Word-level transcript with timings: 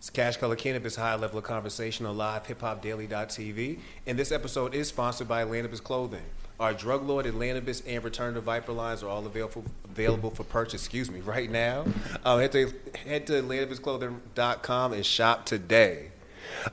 It's 0.00 0.08
Cash 0.08 0.38
Color 0.38 0.56
Cannabis 0.56 0.96
High 0.96 1.14
Level 1.16 1.40
of 1.40 1.44
Conversation 1.44 2.06
on 2.06 2.16
live 2.16 2.46
hiphopdaily.tv. 2.46 3.80
And 4.06 4.18
this 4.18 4.32
episode 4.32 4.74
is 4.74 4.88
sponsored 4.88 5.28
by 5.28 5.42
Atlantis 5.42 5.78
Clothing. 5.78 6.22
Our 6.58 6.72
drug 6.72 7.06
lord 7.06 7.26
Atlantis 7.26 7.82
and 7.86 8.02
Return 8.02 8.32
to 8.32 8.40
Viper 8.40 8.72
lines 8.72 9.02
are 9.02 9.08
all 9.08 9.26
available 9.26 9.62
available 9.84 10.30
for 10.30 10.42
purchase, 10.44 10.80
excuse 10.80 11.10
me, 11.10 11.20
right 11.20 11.50
now. 11.50 11.84
Um, 12.24 12.40
head 12.40 12.52
to 12.52 12.72
head 13.04 13.26
to 13.26 13.42
atlantisclothing.com 13.42 14.94
and 14.94 15.04
shop 15.04 15.44
today. 15.44 16.12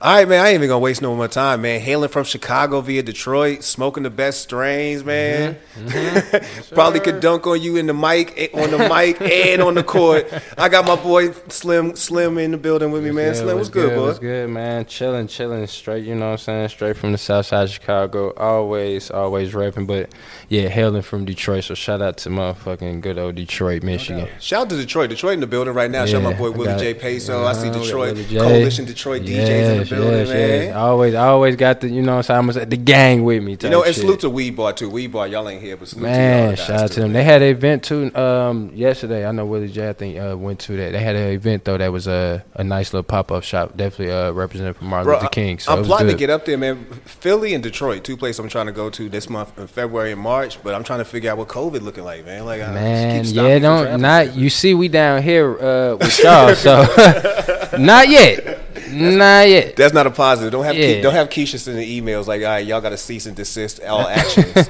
All 0.02 0.16
right, 0.16 0.28
man. 0.28 0.44
I 0.44 0.50
ain't 0.50 0.56
even 0.56 0.68
gonna 0.68 0.80
waste 0.80 1.02
no 1.02 1.16
more 1.16 1.28
time, 1.28 1.62
man. 1.62 1.80
Hailing 1.80 2.10
from 2.10 2.26
Chicago 2.26 2.82
via 2.82 3.04
Detroit, 3.04 3.64
smoking 3.64 4.04
the 4.04 4.10
best 4.10 4.42
strains, 4.42 5.04
man. 5.04 5.58
Mm-hmm. 5.76 6.74
Probably 6.76 7.00
could 7.00 7.22
dunk 7.22 7.48
on 7.48 7.62
you 7.62 7.78
in 7.78 7.88
the 7.88 7.94
mic, 7.94 8.34
eh, 8.38 8.50
on 8.54 8.72
the 8.72 8.80
mic, 8.90 9.22
and 9.22 9.62
on 9.62 9.76
the 9.76 9.84
court. 9.84 10.32
I 10.58 10.68
got 10.68 10.86
my 10.86 10.96
boy 10.96 11.32
Slim, 11.48 11.96
Slim 11.96 12.38
in 12.38 12.52
the 12.52 12.58
building 12.58 12.92
with 12.92 13.04
me, 13.04 13.12
man. 13.12 13.28
Yeah, 13.28 13.42
Slim, 13.42 13.58
what's 13.58 13.70
good, 13.70 13.96
boy? 13.96 14.08
What's 14.08 14.20
good, 14.20 14.50
man? 14.50 14.86
Chilling, 14.86 15.28
chilling, 15.28 15.66
straight. 15.68 16.04
You 16.04 16.16
know 16.16 16.28
what 16.28 16.32
I'm 16.32 16.38
saying? 16.40 16.70
Straight 16.70 16.98
from 16.98 17.14
the 17.14 17.18
South 17.18 17.46
Side 17.46 17.64
of 17.64 17.70
Chicago. 17.70 18.34
Always, 18.36 19.10
always 19.10 19.54
rapping, 19.54 19.86
but 19.86 20.12
yeah, 20.50 20.68
hailing 20.68 21.02
from 21.02 21.24
Detroit. 21.24 21.64
So 21.64 21.76
shout 21.76 22.02
out 22.02 22.18
to 22.20 22.30
motherfucking 22.30 23.02
good 23.02 23.18
old 23.18 23.36
Detroit, 23.36 23.84
Michigan. 23.84 24.28
Shout 24.40 24.64
out 24.64 24.70
to 24.70 24.78
Detroit. 24.78 25.10
Detroit 25.10 25.36
in 25.36 25.40
the 25.40 25.48
building 25.48 25.74
right 25.74 25.90
now. 25.90 26.06
Shout 26.06 26.24
out 26.24 26.32
my 26.32 26.38
boy 26.38 26.52
Willie 26.52 26.78
J. 26.80 26.94
Peso. 26.94 27.46
I 27.46 27.54
see 27.54 27.70
Detroit 27.72 28.18
Coalition, 28.28 28.86
Detroit 28.86 29.22
Willie 29.22 29.46
J. 29.46 29.57
Detroit 29.58 29.72
in 29.72 29.80
the 29.80 29.96
building, 29.96 30.20
yes, 30.20 30.30
man. 30.30 30.50
yes. 30.50 30.76
I 30.76 30.80
always, 30.80 31.14
I 31.16 31.28
always 31.28 31.56
got 31.56 31.82
the, 31.82 31.90
you 31.90 32.02
know, 32.02 32.18
what 32.18 32.30
I'm 32.30 32.48
the 32.48 32.78
gang 32.78 33.24
with 33.24 33.44
me. 33.44 33.58
You 33.62 33.70
know, 33.70 33.84
and 33.84 33.96
salute 33.96 34.22
to 34.22 34.30
Weed 34.30 34.56
Bar 34.56 34.74
too. 34.74 34.90
Weed 34.90 35.08
Bar, 35.08 35.28
y'all 35.28 35.48
ain't 35.50 35.62
here, 35.62 35.78
but 35.78 35.88
salute 35.88 36.04
to 36.04 36.10
y'all 36.10 36.18
Man, 36.18 36.50
guys, 36.50 36.66
shout 36.66 36.82
out 36.82 36.92
to 36.92 37.00
them. 37.02 37.14
man. 37.14 37.14
They 37.14 37.24
had 37.24 37.42
an 37.42 37.50
event 37.50 37.84
too 37.84 38.16
um, 38.16 38.72
yesterday. 38.74 39.26
I 39.26 39.32
know 39.32 39.46
Willie 39.46 39.70
J. 39.70 39.90
I 39.90 39.94
think 39.94 40.18
uh, 40.18 40.36
went 40.38 40.60
to 40.62 40.78
that. 40.78 40.92
They 40.92 41.00
had 41.00 41.16
an 41.16 41.32
event 41.32 41.66
though 41.66 41.78
that 41.78 41.92
was 41.92 42.08
a 42.08 42.44
a 42.56 42.64
nice 42.64 42.94
little 42.94 43.04
pop 43.04 43.32
up 43.32 43.44
shop. 43.44 43.76
Definitely 43.78 44.14
uh, 44.14 44.32
represented 44.32 44.76
from 44.76 44.88
Martin 44.88 45.06
Bro, 45.06 45.18
Luther 45.18 45.30
King. 45.30 45.60
So 45.60 45.74
I'm 45.74 45.84
plotting 45.84 46.08
to 46.08 46.16
get 46.16 46.30
up 46.30 46.46
there, 46.46 46.58
man. 46.58 46.86
Philly 47.06 47.54
and 47.54 47.64
Detroit, 47.64 48.04
two 48.04 48.18
places 48.18 48.40
I'm 48.40 48.50
trying 48.50 48.68
to 48.68 48.72
go 48.72 48.90
to 48.90 49.10
this 49.10 49.30
month 49.30 49.58
in 49.58 49.68
February 49.68 50.12
and 50.12 50.22
March. 50.22 50.62
But 50.64 50.76
I'm 50.76 50.84
trying 50.84 51.00
to 51.00 51.06
figure 51.06 51.32
out 51.32 51.38
what 51.38 51.48
COVID 51.48 51.82
looking 51.82 52.04
like, 52.04 52.26
man. 52.26 52.46
Like, 52.46 52.62
I 52.62 52.72
Man, 52.74 53.26
yeah, 53.26 53.60
don't 53.60 54.02
not 54.02 54.36
you 54.36 54.50
see 54.50 54.74
we 54.74 54.88
down 54.88 55.24
here 55.24 55.58
uh, 55.60 55.96
with 55.98 56.20
y'all, 56.24 56.56
so 56.56 56.82
not 57.80 58.10
yet, 58.10 58.67
not 58.98 59.48
yet. 59.48 59.76
That's 59.76 59.94
not 59.94 60.08
a 60.08 60.12
positive. 60.12 60.52
Don't 60.52 60.66
have 60.66 60.76
Ke- 60.76 61.02
don't 61.02 61.14
have 61.14 61.30
Keisha 61.30 61.58
send 61.60 61.78
the 61.78 62.02
emails 62.02 62.28
like, 62.28 62.42
all 62.42 62.48
right, 62.48 62.66
y'all 62.66 62.82
got 62.82 62.90
to 62.90 62.98
cease 62.98 63.26
and 63.26 63.36
desist 63.36 63.80
all 63.86 64.02
actions. 64.08 64.70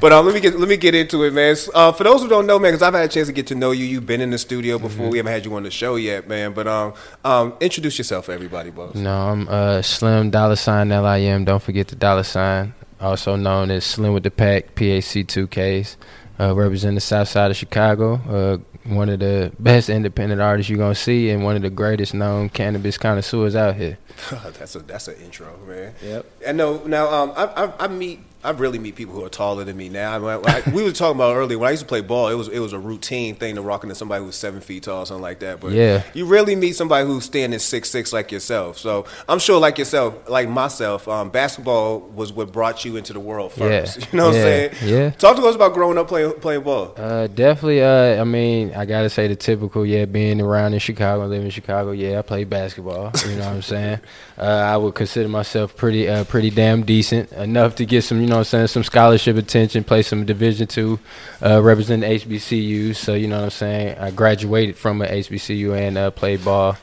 but 0.00 0.12
um, 0.12 0.26
let 0.26 0.34
me 0.34 0.40
get 0.40 0.58
let 0.58 0.68
me 0.68 0.76
get 0.76 0.94
into 0.94 1.24
it, 1.24 1.32
man. 1.32 1.56
Uh, 1.74 1.92
for 1.92 2.04
those 2.04 2.22
who 2.22 2.28
don't 2.28 2.46
know, 2.46 2.58
man, 2.58 2.72
because 2.72 2.82
I've 2.82 2.94
had 2.94 3.04
a 3.04 3.08
chance 3.08 3.26
to 3.28 3.32
get 3.32 3.46
to 3.48 3.54
know 3.54 3.70
you. 3.70 3.84
You've 3.84 4.06
been 4.06 4.20
in 4.20 4.30
the 4.30 4.38
studio 4.38 4.78
before. 4.78 5.04
Mm-hmm. 5.04 5.10
We 5.10 5.18
haven't 5.18 5.32
had 5.32 5.44
you 5.44 5.54
on 5.54 5.62
the 5.62 5.70
show 5.70 5.96
yet, 5.96 6.28
man. 6.28 6.52
But 6.52 6.66
um, 6.66 6.94
um, 7.24 7.54
introduce 7.60 7.98
yourself, 7.98 8.28
everybody, 8.28 8.70
boss. 8.70 8.94
No, 8.94 9.12
I'm 9.28 9.48
uh, 9.48 9.82
Slim 9.82 10.30
Dollar 10.30 10.56
Sign 10.56 10.92
L 10.92 11.06
I 11.06 11.20
M. 11.20 11.44
Don't 11.44 11.62
forget 11.62 11.88
the 11.88 11.96
dollar 11.96 12.22
sign, 12.22 12.74
also 13.00 13.36
known 13.36 13.70
as 13.70 13.84
Slim 13.84 14.12
with 14.12 14.22
the 14.22 14.30
Pack 14.30 14.74
PAC 14.74 15.26
two 15.26 15.46
Ks. 15.46 15.96
Uh, 16.38 16.54
represent 16.54 16.94
the 16.94 17.00
South 17.00 17.28
Side 17.28 17.50
of 17.50 17.56
Chicago. 17.56 18.14
Uh, 18.28 18.58
one 18.92 19.08
of 19.08 19.20
the 19.20 19.52
best 19.58 19.88
independent 19.88 20.40
artists 20.40 20.68
you're 20.68 20.78
gonna 20.78 20.94
see, 20.94 21.30
and 21.30 21.42
one 21.42 21.56
of 21.56 21.62
the 21.62 21.70
greatest 21.70 22.14
known 22.14 22.48
cannabis 22.48 22.98
connoisseurs 22.98 23.56
out 23.56 23.76
here. 23.76 23.98
that's 24.58 24.74
a 24.74 24.80
that's 24.80 25.08
an 25.08 25.16
intro, 25.16 25.58
man. 25.66 25.94
Yep. 26.02 26.26
And 26.46 26.58
no, 26.58 26.82
now 26.84 27.08
um, 27.08 27.32
I, 27.36 27.64
I 27.64 27.84
I 27.84 27.88
meet 27.88 28.20
I 28.46 28.50
really 28.50 28.78
meet 28.78 28.94
people 28.96 29.14
who 29.14 29.24
are 29.24 29.28
taller 29.28 29.64
than 29.64 29.76
me 29.76 29.88
now. 29.88 30.14
I 30.14 30.18
mean, 30.38 30.44
I, 30.46 30.62
we 30.72 30.82
were 30.82 30.92
talking 30.92 31.16
about 31.16 31.34
earlier 31.36 31.58
when 31.58 31.68
I 31.68 31.72
used 31.72 31.82
to 31.82 31.88
play 31.88 32.00
ball. 32.00 32.28
It 32.28 32.34
was 32.34 32.48
it 32.48 32.60
was 32.60 32.72
a 32.72 32.78
routine 32.78 33.34
thing 33.34 33.56
to 33.56 33.60
rock 33.62 33.82
into 33.82 33.94
somebody 33.94 34.20
who 34.20 34.26
was 34.26 34.36
seven 34.36 34.60
feet 34.60 34.84
tall, 34.84 35.02
or 35.02 35.06
something 35.06 35.22
like 35.22 35.40
that. 35.40 35.60
But 35.60 35.72
Yeah. 35.72 36.02
you 36.14 36.26
really 36.26 36.54
meet 36.56 36.76
somebody 36.76 37.06
who's 37.06 37.24
standing 37.24 37.58
six 37.58 37.90
six 37.90 38.12
like 38.12 38.30
yourself. 38.32 38.78
So 38.78 39.04
I'm 39.28 39.38
sure, 39.38 39.58
like 39.60 39.78
yourself, 39.78 40.28
like 40.28 40.48
myself, 40.48 41.06
um, 41.08 41.30
basketball 41.30 42.00
was 42.00 42.32
what 42.32 42.52
brought 42.52 42.84
you 42.84 42.96
into 42.96 43.12
the 43.12 43.20
world 43.20 43.52
first. 43.52 43.98
Yeah. 43.98 44.06
You 44.12 44.16
know 44.18 44.26
what 44.28 44.34
Yeah. 44.36 44.40
I'm 44.40 44.46
saying? 44.46 44.70
Yeah. 44.84 45.10
Talk 45.10 45.36
to 45.36 45.42
us 45.46 45.54
about 45.56 45.74
growing 45.74 45.98
up 45.98 46.08
playing 46.08 46.32
playing 46.40 46.62
ball. 46.62 46.94
Uh, 46.96 47.26
definitely. 47.26 47.82
Uh, 47.82 48.20
I 48.20 48.24
mean, 48.24 48.72
I 48.74 48.84
gotta 48.86 49.10
say 49.10 49.26
the 49.28 49.36
typical. 49.36 49.84
Yeah, 49.84 50.04
being 50.04 50.40
around 50.40 50.74
in 50.74 50.78
Chicago, 50.78 51.26
living 51.26 51.46
in 51.46 51.50
Chicago. 51.50 51.90
Yeah, 51.90 52.18
I 52.20 52.22
played 52.22 52.48
basketball. 52.48 53.10
You 53.28 53.36
know 53.36 53.46
what 53.46 53.54
I'm 53.54 53.62
saying? 53.62 53.98
Uh, 54.38 54.42
I 54.42 54.76
would 54.76 54.94
consider 54.94 55.30
myself 55.30 55.74
pretty, 55.78 56.06
uh, 56.06 56.24
pretty 56.24 56.50
damn 56.50 56.82
decent 56.82 57.32
enough 57.32 57.76
to 57.76 57.86
get 57.86 58.04
some, 58.04 58.20
you 58.20 58.26
know, 58.26 58.35
what 58.36 58.40
I'm 58.40 58.44
saying, 58.44 58.66
some 58.68 58.84
scholarship 58.84 59.36
attention. 59.36 59.84
Play 59.84 60.02
some 60.02 60.24
Division 60.24 60.66
two, 60.66 60.98
uh, 61.44 61.62
represent 61.62 62.02
HBCU. 62.02 62.94
So 62.94 63.14
you 63.14 63.28
know 63.28 63.38
what 63.38 63.44
I'm 63.44 63.50
saying. 63.50 63.98
I 63.98 64.10
graduated 64.10 64.76
from 64.76 65.02
a 65.02 65.06
HBCU 65.06 65.76
and 65.76 65.98
uh, 65.98 66.10
played 66.10 66.44
ball 66.44 66.76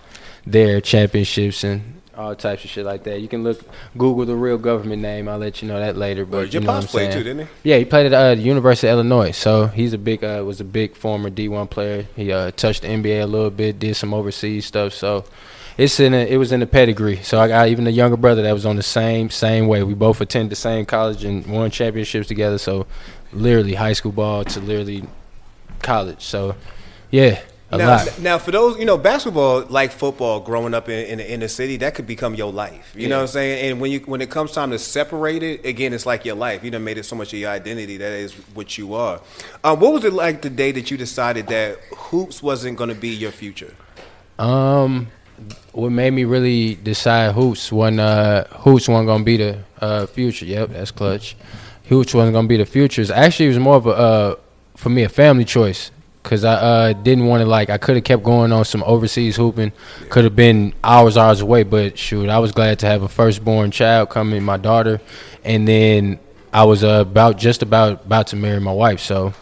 there, 0.46 0.82
championships 0.82 1.64
and. 1.64 2.02
All 2.16 2.36
types 2.36 2.64
of 2.64 2.70
shit 2.70 2.86
like 2.86 3.06
that. 3.06 3.22
You 3.22 3.28
can 3.28 3.44
look, 3.44 3.60
Google 3.98 4.26
the 4.28 4.36
real 4.36 4.60
government 4.60 5.02
name. 5.02 5.28
I'll 5.28 5.40
let 5.40 5.64
you 5.64 5.68
know 5.68 5.80
that 5.80 5.98
later. 5.98 6.28
But 6.28 6.54
Your 6.54 6.62
you 6.62 6.68
know 6.68 6.74
pops 6.74 6.92
played 6.92 7.12
saying? 7.12 7.18
too, 7.18 7.24
didn't 7.24 7.48
he? 7.48 7.72
Yeah, 7.72 7.78
he 7.80 7.86
played 7.86 8.06
at 8.06 8.14
uh, 8.14 8.36
the 8.36 8.42
University 8.44 8.88
of 8.88 8.94
Illinois. 8.94 9.32
So 9.32 9.66
he's 9.66 9.94
a 9.94 9.98
big 9.98 10.24
uh, 10.24 10.44
was 10.46 10.62
a 10.62 10.64
big 10.64 10.96
former 10.96 11.32
D1 11.32 11.72
player. 11.72 12.06
He 12.16 12.32
uh, 12.32 12.52
touched 12.52 12.84
the 12.84 12.90
NBA 12.90 13.24
a 13.24 13.26
little 13.26 13.50
bit, 13.50 13.80
did 13.80 13.96
some 13.96 14.14
overseas 14.14 14.68
stuff. 14.68 14.94
So 14.94 15.26
it's 15.78 16.00
in 16.00 16.14
a, 16.14 16.26
it 16.28 16.38
was 16.38 16.52
in 16.52 16.60
the 16.60 16.68
pedigree. 16.68 17.18
So 17.24 17.40
I 17.40 17.48
got 17.48 17.68
even 17.70 17.88
a 17.88 17.92
younger 17.92 18.18
brother 18.18 18.42
that 18.44 18.54
was 18.54 18.66
on 18.66 18.76
the 18.76 18.84
same 18.84 19.30
same 19.30 19.68
way. 19.68 19.84
We 19.84 19.94
both 19.94 20.22
attended 20.22 20.52
the 20.52 20.56
same 20.56 20.86
college 20.86 21.24
and 21.24 21.46
won 21.48 21.72
championships 21.72 22.28
together. 22.28 22.58
So 22.58 22.88
literally 23.32 23.74
high 23.74 23.94
school 23.94 24.12
ball 24.12 24.44
to 24.46 24.60
literally 24.60 25.04
college. 25.82 26.24
So 26.24 26.56
yeah, 27.10 27.42
a 27.74 27.78
now, 27.78 27.88
lot. 27.88 28.20
now, 28.20 28.38
for 28.38 28.52
those, 28.52 28.78
you 28.78 28.86
know, 28.86 28.98
basketball, 28.98 29.66
like 29.68 29.92
football, 29.92 30.40
growing 30.40 30.74
up 30.74 30.90
in, 30.90 31.06
in 31.08 31.18
the 31.18 31.32
inner 31.32 31.48
city, 31.48 31.78
that 31.78 31.96
could 31.96 32.06
become 32.06 32.36
your 32.36 32.52
life. 32.52 32.94
You 32.96 33.08
know 33.08 33.18
what 33.18 33.22
I'm 33.24 33.28
saying? 33.28 33.72
And 33.72 33.82
when 33.82 33.92
you 33.92 34.00
when 34.02 34.22
it 34.22 34.30
comes 34.30 34.52
time 34.52 34.70
to 34.72 34.80
separate 34.80 35.42
it, 35.42 35.66
again, 35.66 35.94
it's 35.94 36.06
like 36.06 36.24
your 36.24 36.36
life. 36.36 36.64
You 36.64 36.72
done 36.72 36.84
made 36.84 36.98
it 37.00 37.04
so 37.04 37.16
much 37.16 37.34
of 37.34 37.40
your 37.40 37.50
identity 37.50 37.98
that 37.98 38.12
is 38.12 38.34
what 38.54 38.78
you 38.78 38.94
are. 38.94 39.22
Um, 39.64 39.80
what 39.80 39.94
was 39.94 40.04
it 40.04 40.14
like 40.14 40.44
the 40.44 40.50
day 40.50 40.72
that 40.72 40.92
you 40.92 40.98
decided 40.98 41.48
that 41.48 41.80
hoops 41.96 42.44
wasn't 42.44 42.78
going 42.78 42.90
to 42.90 42.96
be 42.96 43.10
your 43.10 43.32
future? 43.32 43.74
Um, 44.38 45.08
what 45.74 45.92
made 45.92 46.12
me 46.12 46.24
really 46.24 46.76
decide 46.76 47.34
hoops 47.34 47.72
when 47.72 48.00
uh 48.00 48.48
hoops 48.60 48.88
wasn't 48.88 49.08
gonna 49.08 49.24
be 49.24 49.38
the 49.38 49.60
uh 49.82 50.06
future. 50.06 50.46
Yep, 50.46 50.70
that's 50.70 50.92
clutch. 50.92 51.36
Hoops 51.90 52.14
wasn't 52.14 52.34
gonna 52.34 52.48
be 52.48 52.58
the 52.58 52.66
future. 52.66 53.06
Actually, 53.14 53.48
it 53.48 53.50
was 53.50 53.60
more 53.60 53.76
of 53.76 53.88
a 53.88 53.92
uh 53.92 54.36
for 54.76 54.90
me 54.90 55.04
a 55.04 55.10
family 55.10 55.46
choice 55.46 55.92
because 56.22 56.44
I 56.44 56.54
uh 56.54 56.94
didn't 56.94 57.26
want 57.26 57.42
to 57.42 57.48
like 57.48 57.70
I 57.70 57.78
could 57.78 57.96
have 57.96 58.06
kept 58.06 58.24
going 58.24 58.52
on 58.52 58.66
some 58.66 58.84
overseas 58.84 59.36
hooping. 59.36 59.72
Could 60.10 60.24
have 60.24 60.36
been 60.36 60.74
hours 60.84 61.18
hours 61.18 61.42
away, 61.42 61.64
but 61.64 61.98
shoot, 61.98 62.30
I 62.30 62.40
was 62.40 62.52
glad 62.52 62.80
to 62.80 62.86
have 62.86 63.02
a 63.04 63.10
firstborn 63.10 63.72
child 63.72 64.10
coming, 64.10 64.44
my 64.44 64.58
daughter, 64.58 65.02
and 65.44 65.68
then 65.68 66.20
I 66.54 66.66
was 66.66 66.84
uh, 66.84 67.00
about 67.02 67.38
just 67.38 67.64
about 67.64 68.06
about 68.06 68.28
to 68.28 68.36
marry 68.36 68.60
my 68.60 68.72
wife. 68.72 69.00
So 69.00 69.34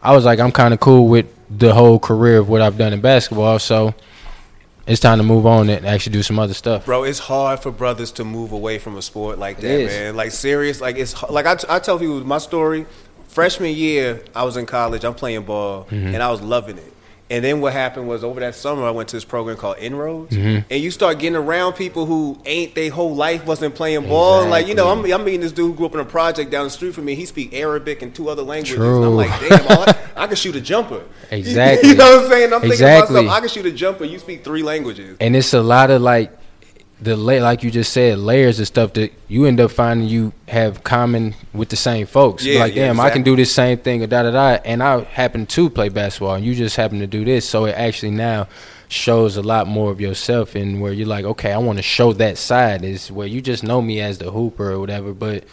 I 0.00 0.14
was 0.14 0.24
like, 0.24 0.38
I'm 0.38 0.52
kind 0.52 0.72
of 0.72 0.80
cool 0.80 1.08
with 1.08 1.26
the 1.50 1.74
whole 1.74 1.98
career 1.98 2.38
of 2.38 2.48
what 2.48 2.62
I've 2.62 2.78
done 2.78 2.92
in 2.92 3.00
basketball. 3.00 3.58
So 3.58 3.94
it's 4.86 5.00
time 5.00 5.18
to 5.18 5.24
move 5.24 5.46
on 5.46 5.68
and 5.70 5.86
actually 5.86 6.12
do 6.12 6.22
some 6.22 6.38
other 6.38 6.54
stuff. 6.54 6.84
Bro, 6.84 7.04
it's 7.04 7.18
hard 7.18 7.60
for 7.60 7.70
brothers 7.70 8.12
to 8.12 8.24
move 8.24 8.52
away 8.52 8.78
from 8.78 8.96
a 8.96 9.02
sport 9.02 9.38
like 9.38 9.58
that, 9.60 9.86
man. 9.86 10.16
Like 10.16 10.30
serious, 10.32 10.80
like 10.80 10.96
it's 10.96 11.14
h- 11.14 11.30
like 11.30 11.46
I, 11.46 11.54
t- 11.56 11.66
I 11.70 11.78
tell 11.78 11.98
people 11.98 12.22
my 12.24 12.38
story. 12.38 12.86
Freshman 13.28 13.74
year, 13.74 14.22
I 14.34 14.44
was 14.44 14.56
in 14.56 14.64
college. 14.66 15.04
I'm 15.04 15.14
playing 15.14 15.42
ball, 15.42 15.84
Mm-hmm. 15.90 16.14
and 16.14 16.22
I 16.22 16.30
was 16.30 16.40
loving 16.40 16.78
it. 16.78 16.92
And 17.30 17.42
then 17.42 17.62
what 17.62 17.72
happened 17.72 18.06
was 18.06 18.22
over 18.22 18.40
that 18.40 18.54
summer, 18.54 18.84
I 18.84 18.90
went 18.90 19.08
to 19.08 19.16
this 19.16 19.24
program 19.24 19.56
called 19.56 19.78
Inroads, 19.78 20.36
Mm-hmm. 20.36 20.66
and 20.70 20.82
you 20.82 20.90
start 20.90 21.18
getting 21.18 21.36
around 21.36 21.72
people 21.72 22.04
who 22.04 22.38
ain't 22.44 22.74
their 22.74 22.90
whole 22.90 23.14
life 23.16 23.46
wasn't 23.46 23.74
playing 23.74 24.06
ball. 24.06 24.42
And 24.42 24.50
like 24.50 24.66
you 24.66 24.74
know, 24.74 24.88
I'm, 24.90 25.04
I'm 25.10 25.24
meeting 25.24 25.40
this 25.40 25.52
dude 25.52 25.70
who 25.70 25.74
grew 25.74 25.86
up 25.86 25.94
in 25.94 26.00
a 26.00 26.04
project 26.04 26.50
down 26.50 26.64
the 26.64 26.70
street 26.70 26.94
from 26.94 27.06
me. 27.06 27.14
He 27.14 27.24
speak 27.24 27.54
Arabic 27.54 28.02
and 28.02 28.14
two 28.14 28.28
other 28.28 28.42
languages. 28.42 28.78
And 28.78 29.04
I'm 29.04 29.14
like, 29.16 29.30
damn, 29.40 29.66
all 29.68 29.84
I, 29.88 29.96
I 30.16 30.26
can 30.26 30.36
shoot 30.36 30.54
a 30.56 30.60
jumper. 30.60 31.02
Exactly. 31.30 31.88
you 31.88 31.94
know 31.96 32.16
what 32.16 32.24
I'm 32.26 32.30
saying? 32.30 32.52
I'm 32.52 32.60
thinking 32.60 32.72
Exactly. 32.72 33.16
to 33.16 33.22
myself, 33.22 33.36
I 33.36 33.40
can 33.40 33.48
shoot 33.48 33.66
a 33.66 33.72
jumper. 33.72 34.04
You 34.04 34.18
speak 34.18 34.44
three 34.44 34.62
languages. 34.62 35.16
and 35.20 35.34
it's 35.34 35.54
a 35.54 35.62
lot 35.62 35.90
of 35.90 36.02
like 36.02 36.30
the 37.00 37.16
la- 37.16 37.42
like 37.42 37.62
you 37.62 37.70
just 37.70 37.92
said 37.92 38.18
layers 38.18 38.60
of 38.60 38.66
stuff 38.66 38.92
that 38.94 39.12
you 39.28 39.44
end 39.44 39.60
up 39.60 39.70
finding 39.70 40.08
you 40.08 40.32
have 40.48 40.84
common 40.84 41.34
with 41.52 41.68
the 41.68 41.76
same 41.76 42.06
folks. 42.06 42.44
Yeah, 42.44 42.60
like 42.60 42.74
yeah, 42.74 42.86
damn, 42.86 43.00
I 43.00 43.10
can 43.10 43.22
do 43.22 43.36
this 43.36 43.52
same 43.52 43.78
thing 43.78 44.02
or 44.02 44.06
da 44.06 44.22
da 44.22 44.30
da, 44.30 44.62
and 44.64 44.82
I 44.82 45.02
happen 45.04 45.46
to 45.46 45.70
play 45.70 45.88
basketball, 45.88 46.34
and 46.34 46.44
you 46.44 46.54
just 46.54 46.76
happen 46.76 47.00
to 47.00 47.06
do 47.06 47.24
this. 47.24 47.48
So 47.48 47.64
it 47.66 47.72
actually 47.72 48.12
now 48.12 48.48
shows 48.88 49.36
a 49.36 49.42
lot 49.42 49.66
more 49.66 49.90
of 49.90 50.00
yourself, 50.00 50.54
and 50.54 50.80
where 50.80 50.92
you're 50.92 51.08
like, 51.08 51.24
okay, 51.24 51.52
I 51.52 51.58
want 51.58 51.78
to 51.78 51.82
show 51.82 52.12
that 52.14 52.38
side 52.38 52.84
is 52.84 53.10
where 53.10 53.26
you 53.26 53.40
just 53.40 53.64
know 53.64 53.82
me 53.82 54.00
as 54.00 54.18
the 54.18 54.30
hooper 54.30 54.72
or 54.72 54.80
whatever, 54.80 55.12
but. 55.12 55.44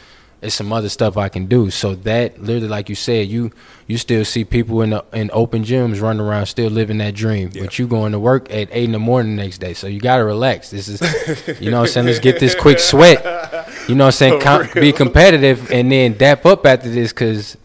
It's 0.41 0.55
some 0.55 0.73
other 0.73 0.89
stuff 0.89 1.17
I 1.17 1.29
can 1.29 1.45
do. 1.45 1.69
So 1.69 1.93
that 1.95 2.41
literally, 2.41 2.67
like 2.67 2.89
you 2.89 2.95
said, 2.95 3.27
you 3.27 3.51
you 3.85 3.99
still 3.99 4.25
see 4.25 4.43
people 4.43 4.81
in 4.81 4.89
the, 4.89 5.05
in 5.13 5.29
open 5.33 5.63
gyms 5.63 6.01
running 6.01 6.21
around, 6.21 6.47
still 6.47 6.71
living 6.71 6.97
that 6.97 7.13
dream. 7.13 7.51
But 7.53 7.77
you 7.77 7.87
going 7.87 8.13
to 8.13 8.19
work 8.19 8.51
at 8.51 8.69
eight 8.71 8.85
in 8.85 8.91
the 8.91 8.99
morning 8.99 9.35
the 9.35 9.43
next 9.43 9.59
day, 9.59 9.75
so 9.75 9.85
you 9.85 9.99
gotta 9.99 10.23
relax. 10.25 10.71
This 10.71 10.87
is, 10.87 11.61
you 11.61 11.69
know, 11.69 11.81
I'm 11.81 11.87
saying, 11.87 12.07
let's 12.07 12.19
get 12.19 12.39
this 12.39 12.55
quick 12.55 12.79
sweat. 12.91 13.23
You 13.87 13.93
know, 13.93 14.05
what 14.05 14.07
I'm 14.07 14.11
saying, 14.13 14.41
com- 14.41 14.67
be 14.73 14.91
competitive, 14.91 15.71
and 15.71 15.91
then 15.91 16.17
dap 16.17 16.45
up 16.47 16.65
after 16.65 16.89
this, 16.89 17.13
cause 17.13 17.57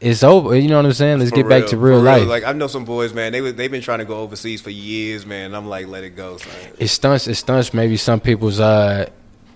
it's 0.00 0.22
over. 0.22 0.54
You 0.54 0.68
know 0.68 0.76
what 0.76 0.86
I'm 0.86 0.92
saying? 0.92 1.18
Let's 1.18 1.30
For 1.30 1.36
get 1.36 1.48
back 1.48 1.66
to 1.68 1.76
real 1.78 2.00
life. 2.00 2.28
Like 2.28 2.44
I 2.44 2.52
know 2.52 2.66
some 2.66 2.84
boys, 2.84 3.12
man. 3.12 3.32
They 3.32 3.40
they've 3.52 3.70
been 3.70 3.82
trying 3.82 4.00
to 4.00 4.04
go 4.04 4.18
overseas 4.18 4.60
for 4.60 4.70
years, 4.70 5.24
man. 5.24 5.54
I'm 5.54 5.66
like, 5.66 5.86
let 5.86 6.04
it 6.04 6.10
go. 6.10 6.36
Son. 6.36 6.52
it 6.78 6.88
stunts. 6.88 7.26
It 7.26 7.34
stunts 7.36 7.72
maybe 7.72 7.96
some 7.96 8.20
people's 8.20 8.60
uh, 8.60 9.08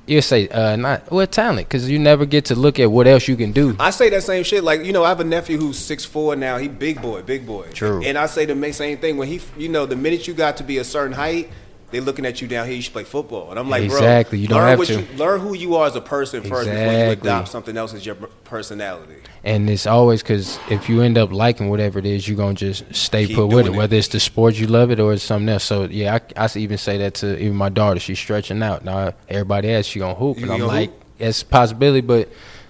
you 0.08 0.20
say 0.22 0.49
uh, 0.49 0.76
not 0.76 1.10
well 1.10 1.26
talent 1.26 1.69
because 1.69 1.88
you 1.88 1.99
never 1.99 2.26
get 2.26 2.46
to 2.46 2.55
look 2.55 2.78
at 2.81 2.90
what 2.90 3.06
else 3.06 3.28
you 3.28 3.37
can 3.37 3.52
do. 3.52 3.76
I 3.78 3.90
say 3.90 4.10
that 4.10 4.22
same 4.22 4.44
shit. 4.44 4.64
Like 4.64 4.84
you 4.84 4.93
know, 4.93 5.05
I 5.05 5.08
have 5.08 5.20
a 5.20 5.25
nephew 5.25 5.58
who's 5.58 5.78
six 5.78 6.05
four 6.05 6.37
now. 6.37 6.58
He 6.58 6.69
big 6.69 7.00
boy, 7.02 7.22
big 7.22 7.46
boy. 7.46 7.69
True. 7.72 8.02
And 8.05 8.16
I 8.16 8.26
say 8.26 8.44
the 8.44 8.72
same 8.72 8.99
thing 8.99 9.16
when 9.16 9.28
he, 9.28 9.40
you 9.56 9.69
know, 9.69 9.87
the 9.87 9.96
minute 9.96 10.26
you 10.26 10.34
got 10.34 10.56
to 10.58 10.64
be 10.64 10.78
a 10.78 10.84
certain 10.84 11.12
height. 11.12 11.50
They 11.90 12.00
looking 12.00 12.26
at 12.26 12.43
you 12.43 12.49
down 12.49 12.67
here. 12.67 12.76
You 12.76 12.82
should 12.82 12.93
play 12.93 13.05
football, 13.05 13.50
and 13.50 13.58
I'm 13.58 13.70
like, 13.70 13.82
Exactly, 13.82 14.38
bro, 14.38 14.43
you 14.43 14.49
don't 14.49 14.58
learn 14.58 14.69
have 14.69 14.79
what 14.79 14.88
to. 14.88 15.00
You, 15.00 15.06
learn 15.17 15.40
who 15.40 15.55
you 15.55 15.76
are 15.76 15.87
as 15.87 15.96
a 15.96 16.02
person 16.02 16.43
first 16.43 16.69
before 16.69 16.93
you 16.93 17.11
adopt 17.11 17.49
something 17.49 17.76
else 17.76 17.94
as 17.94 18.05
your 18.05 18.14
personality. 18.44 19.14
And 19.43 19.70
it's 19.70 19.87
always 19.87 20.23
because 20.23 20.58
if 20.69 20.88
you 20.90 21.00
end 21.00 21.17
up 21.17 21.32
liking 21.32 21.70
whatever 21.70 21.99
it 21.99 22.05
is, 22.05 22.29
you're 22.29 22.37
gonna 22.37 22.55
just 22.55 22.94
stay 22.94 23.26
Keep 23.26 23.37
put 23.37 23.46
with 23.46 23.67
it. 23.67 23.73
it. 23.73 23.76
Whether 23.76 23.96
it's 23.96 24.08
the 24.08 24.20
sport 24.20 24.56
you 24.56 24.67
love 24.67 24.90
it 24.90 25.00
or 25.00 25.14
it's 25.14 25.23
something 25.23 25.49
else. 25.49 25.64
So 25.64 25.85
yeah, 25.85 26.19
I, 26.37 26.44
I 26.44 26.49
even 26.56 26.76
say 26.76 26.99
that 26.99 27.14
to 27.14 27.38
even 27.38 27.56
my 27.56 27.70
daughter. 27.70 28.00
She's 28.00 28.19
stretching 28.19 28.62
out 28.62 28.85
now. 28.85 29.14
Everybody 29.29 29.70
asks 29.73 29.88
she 29.90 29.99
gonna 30.00 30.14
hoop, 30.14 30.37
You 30.38 30.43
and 30.44 30.52
I'm 30.52 30.69
like, 30.69 30.90
hoop? 30.90 31.05
it's 31.19 31.40
a 31.43 31.46
possibility, 31.46 32.02
but 32.02 32.29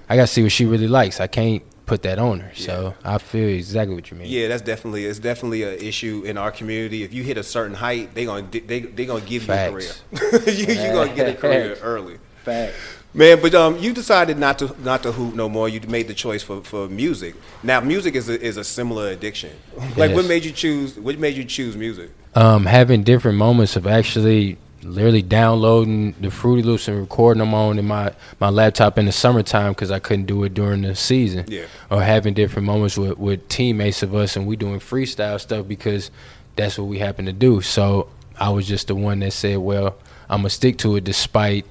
I 0.08 0.14
gotta 0.16 0.28
see 0.28 0.42
what 0.44 0.52
she 0.52 0.64
really 0.64 0.88
likes. 0.88 1.20
I 1.20 1.26
can't 1.26 1.62
put 1.88 2.02
that 2.02 2.18
on 2.18 2.40
her. 2.40 2.52
So 2.54 2.94
I 3.04 3.18
feel 3.18 3.48
exactly 3.48 3.94
what 3.94 4.10
you 4.10 4.16
mean. 4.16 4.28
Yeah, 4.28 4.48
that's 4.48 4.62
definitely 4.62 5.06
it's 5.06 5.18
definitely 5.18 5.62
an 5.62 5.78
issue 5.80 6.22
in 6.24 6.38
our 6.38 6.50
community. 6.50 7.02
If 7.02 7.12
you 7.12 7.22
hit 7.22 7.38
a 7.38 7.42
certain 7.42 7.74
height, 7.74 8.14
they 8.14 8.24
gonna 8.24 8.46
they 8.50 8.80
they 8.80 9.06
gonna 9.06 9.24
give 9.24 9.44
Facts. 9.44 10.02
you 10.12 10.18
a 10.18 10.30
career. 10.30 10.40
you 10.54 10.66
you 10.66 10.92
gonna 10.92 11.14
get 11.14 11.28
a 11.28 11.34
career 11.34 11.70
Facts. 11.70 11.80
early. 11.82 12.18
Fact. 12.44 12.74
Man, 13.14 13.40
but 13.40 13.54
um, 13.54 13.78
you 13.78 13.94
decided 13.94 14.38
not 14.38 14.58
to 14.58 14.76
not 14.82 15.02
to 15.02 15.12
hoop 15.12 15.34
no 15.34 15.48
more. 15.48 15.68
You 15.68 15.80
made 15.88 16.08
the 16.08 16.14
choice 16.14 16.42
for, 16.42 16.60
for 16.60 16.88
music. 16.88 17.34
Now, 17.62 17.80
music 17.80 18.14
is 18.14 18.28
a, 18.28 18.38
is 18.38 18.58
a 18.58 18.64
similar 18.64 19.08
addiction. 19.08 19.50
Like, 19.96 20.14
what 20.14 20.26
made 20.26 20.44
you 20.44 20.52
choose? 20.52 20.96
What 20.98 21.18
made 21.18 21.34
you 21.34 21.44
choose 21.44 21.74
music? 21.74 22.10
um, 22.34 22.66
having 22.66 23.02
different 23.02 23.38
moments 23.38 23.76
of 23.76 23.86
actually 23.86 24.58
literally 24.82 25.22
downloading 25.22 26.14
the 26.20 26.30
Fruity 26.30 26.62
Loops 26.62 26.88
and 26.88 26.98
recording 26.98 27.40
them 27.40 27.54
on 27.54 27.78
in 27.78 27.84
my, 27.86 28.12
my 28.40 28.48
laptop 28.48 28.98
in 28.98 29.06
the 29.06 29.12
summertime 29.12 29.72
because 29.72 29.90
I 29.90 29.98
couldn't 29.98 30.26
do 30.26 30.44
it 30.44 30.54
during 30.54 30.82
the 30.82 30.94
season. 30.94 31.44
Yeah. 31.48 31.66
Or 31.90 32.02
having 32.02 32.34
different 32.34 32.66
moments 32.66 32.96
with, 32.96 33.18
with 33.18 33.48
teammates 33.48 34.02
of 34.02 34.14
us 34.14 34.36
and 34.36 34.46
we 34.46 34.56
doing 34.56 34.80
freestyle 34.80 35.40
stuff 35.40 35.66
because 35.66 36.10
that's 36.56 36.78
what 36.78 36.86
we 36.86 36.98
happen 36.98 37.26
to 37.26 37.32
do. 37.32 37.60
So 37.60 38.08
I 38.38 38.50
was 38.50 38.66
just 38.66 38.88
the 38.88 38.94
one 38.94 39.20
that 39.20 39.32
said, 39.32 39.58
well, 39.58 39.96
I'm 40.28 40.42
going 40.42 40.48
to 40.48 40.50
stick 40.50 40.78
to 40.78 40.96
it 40.96 41.04
despite 41.04 41.66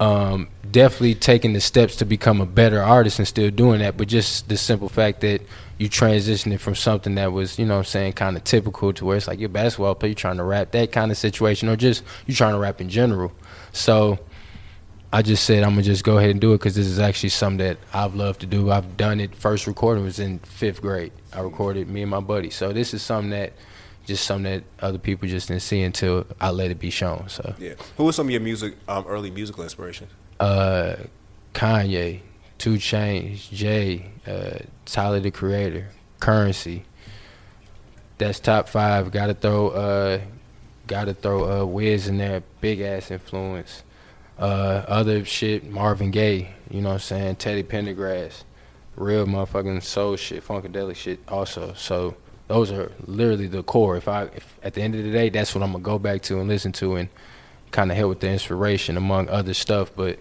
um, 0.00 0.48
definitely 0.70 1.14
taking 1.14 1.54
the 1.54 1.60
steps 1.60 1.96
to 1.96 2.04
become 2.04 2.40
a 2.40 2.46
better 2.46 2.80
artist 2.80 3.18
and 3.18 3.26
still 3.26 3.50
doing 3.50 3.80
that, 3.80 3.96
but 3.96 4.08
just 4.08 4.48
the 4.48 4.56
simple 4.56 4.88
fact 4.88 5.22
that 5.22 5.42
you 5.78 5.88
transitioning 5.88 6.54
it 6.54 6.58
from 6.58 6.74
something 6.74 7.14
that 7.14 7.32
was, 7.32 7.58
you 7.58 7.64
know 7.64 7.74
what 7.74 7.78
I'm 7.78 7.84
saying, 7.84 8.12
kind 8.14 8.36
of 8.36 8.44
typical 8.44 8.92
to 8.94 9.04
where 9.04 9.16
it's 9.16 9.28
like 9.28 9.38
you're 9.38 9.48
basketball 9.48 9.94
player, 9.94 10.10
you're 10.10 10.14
trying 10.16 10.38
to 10.38 10.44
rap, 10.44 10.72
that 10.72 10.90
kind 10.92 11.10
of 11.10 11.16
situation, 11.16 11.68
or 11.68 11.76
just 11.76 12.02
you're 12.26 12.36
trying 12.36 12.54
to 12.54 12.58
rap 12.58 12.80
in 12.80 12.88
general. 12.88 13.32
So 13.72 14.18
I 15.12 15.22
just 15.22 15.44
said 15.44 15.62
I'm 15.62 15.70
gonna 15.70 15.82
just 15.82 16.04
go 16.04 16.18
ahead 16.18 16.30
and 16.30 16.40
do 16.40 16.52
it 16.52 16.58
because 16.58 16.74
this 16.74 16.86
is 16.86 16.98
actually 16.98 17.30
something 17.30 17.66
that 17.66 17.78
I've 17.94 18.14
loved 18.14 18.40
to 18.40 18.46
do. 18.46 18.70
I've 18.70 18.96
done 18.96 19.20
it. 19.20 19.34
First 19.34 19.66
recording 19.66 20.04
was 20.04 20.18
in 20.18 20.40
fifth 20.40 20.82
grade. 20.82 21.12
I 21.32 21.40
recorded 21.40 21.88
me 21.88 22.02
and 22.02 22.10
my 22.10 22.20
buddy. 22.20 22.50
So 22.50 22.72
this 22.72 22.92
is 22.92 23.00
something 23.00 23.30
that 23.30 23.52
just 24.04 24.26
something 24.26 24.50
that 24.50 24.64
other 24.80 24.98
people 24.98 25.28
just 25.28 25.48
didn't 25.48 25.62
see 25.62 25.82
until 25.82 26.26
I 26.40 26.50
let 26.50 26.70
it 26.70 26.78
be 26.78 26.90
shown. 26.90 27.28
So 27.28 27.54
Yeah. 27.58 27.74
Who 27.96 28.04
were 28.04 28.12
some 28.12 28.26
of 28.26 28.30
your 28.30 28.40
music 28.40 28.74
um, 28.88 29.04
early 29.06 29.30
musical 29.30 29.62
inspirations? 29.62 30.10
uh, 30.40 30.96
Kanye, 31.54 32.20
Two 32.58 32.74
Chainz, 32.74 33.50
Jay, 33.50 34.10
uh, 34.26 34.58
Tyler 34.84 35.20
the 35.20 35.30
Creator, 35.30 35.88
Curren$y. 36.20 36.82
That's 38.18 38.40
top 38.40 38.68
five. 38.68 39.12
Got 39.12 39.28
to 39.28 39.34
throw, 39.34 39.68
uh, 39.68 40.20
got 40.88 41.04
to 41.04 41.14
throw 41.14 41.62
uh, 41.62 41.64
Wiz 41.64 42.08
in 42.08 42.18
there. 42.18 42.42
Big 42.60 42.80
ass 42.80 43.12
influence. 43.12 43.84
Uh, 44.38 44.84
other 44.88 45.24
shit, 45.24 45.70
Marvin 45.70 46.10
Gaye. 46.10 46.50
You 46.70 46.82
know 46.82 46.88
what 46.88 46.94
I'm 46.94 47.00
saying? 47.00 47.36
Teddy 47.36 47.62
Pendergrass, 47.62 48.44
real 48.96 49.26
motherfucking 49.26 49.82
soul 49.82 50.16
shit, 50.16 50.44
funkadelic 50.44 50.96
shit. 50.96 51.20
Also, 51.28 51.74
so 51.74 52.16
those 52.48 52.70
are 52.72 52.92
literally 53.06 53.46
the 53.46 53.62
core. 53.62 53.96
If 53.96 54.08
I, 54.08 54.24
if 54.24 54.58
at 54.62 54.74
the 54.74 54.82
end 54.82 54.94
of 54.94 55.04
the 55.04 55.10
day, 55.10 55.28
that's 55.28 55.54
what 55.54 55.62
I'm 55.62 55.72
gonna 55.72 55.82
go 55.82 55.98
back 55.98 56.22
to 56.22 56.40
and 56.40 56.48
listen 56.48 56.72
to 56.72 56.96
and 56.96 57.08
kind 57.70 57.90
of 57.90 57.96
help 57.96 58.08
with 58.10 58.20
the 58.20 58.30
inspiration 58.30 58.96
among 58.96 59.28
other 59.28 59.54
stuff. 59.54 59.90
But 59.94 60.18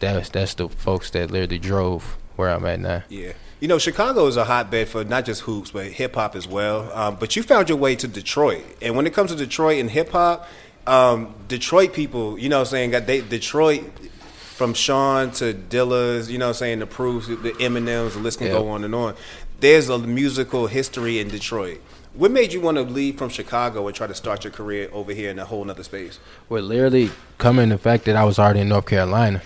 that's 0.00 0.28
that's 0.30 0.54
the 0.54 0.68
folks 0.68 1.10
that 1.10 1.30
literally 1.30 1.58
drove 1.58 2.16
where 2.36 2.50
I'm 2.50 2.64
at 2.66 2.80
now. 2.80 3.02
Yeah. 3.08 3.32
You 3.60 3.68
know, 3.68 3.78
Chicago 3.78 4.26
is 4.26 4.36
a 4.36 4.44
hotbed 4.44 4.88
for 4.88 5.02
not 5.04 5.24
just 5.24 5.42
hoops, 5.42 5.70
but 5.70 5.86
hip 5.86 6.14
hop 6.14 6.36
as 6.36 6.46
well. 6.46 6.92
Um, 6.92 7.16
but 7.18 7.34
you 7.36 7.42
found 7.42 7.70
your 7.70 7.78
way 7.78 7.96
to 7.96 8.06
Detroit. 8.06 8.62
And 8.82 8.94
when 8.96 9.06
it 9.06 9.14
comes 9.14 9.30
to 9.30 9.36
Detroit 9.36 9.78
and 9.80 9.90
hip 9.90 10.10
hop, 10.10 10.46
um, 10.86 11.34
Detroit 11.48 11.94
people, 11.94 12.38
you 12.38 12.48
know 12.50 12.58
what 12.58 12.66
I'm 12.68 12.70
saying, 12.70 12.90
got 12.90 13.06
they 13.06 13.22
Detroit 13.22 13.82
from 14.56 14.74
Sean 14.74 15.30
to 15.32 15.54
Dilla's, 15.54 16.30
you 16.30 16.36
know 16.38 16.46
what 16.46 16.56
I'm 16.56 16.58
saying, 16.58 16.78
the 16.80 16.86
Proofs, 16.86 17.26
the 17.28 17.34
Eminems, 17.36 18.12
the 18.12 18.18
list 18.20 18.38
can 18.38 18.48
Yeah. 18.48 18.54
go 18.54 18.68
on 18.68 18.84
and 18.84 18.94
on. 18.94 19.14
There's 19.60 19.88
a 19.88 19.98
musical 19.98 20.66
history 20.66 21.18
in 21.18 21.28
Detroit. 21.28 21.80
What 22.14 22.30
made 22.30 22.52
you 22.52 22.60
want 22.60 22.76
to 22.76 22.82
leave 22.82 23.16
from 23.18 23.28
Chicago 23.30 23.86
and 23.86 23.96
try 23.96 24.06
to 24.06 24.14
start 24.14 24.44
your 24.44 24.50
career 24.52 24.88
over 24.92 25.12
here 25.12 25.30
in 25.30 25.38
a 25.38 25.44
whole 25.46 25.64
nother 25.64 25.82
space? 25.82 26.18
Well, 26.48 26.62
literally 26.62 27.10
coming 27.38 27.70
the 27.70 27.78
fact 27.78 28.04
that 28.04 28.16
I 28.16 28.24
was 28.24 28.38
already 28.38 28.60
in 28.60 28.68
North 28.68 28.86
Carolina, 28.86 29.42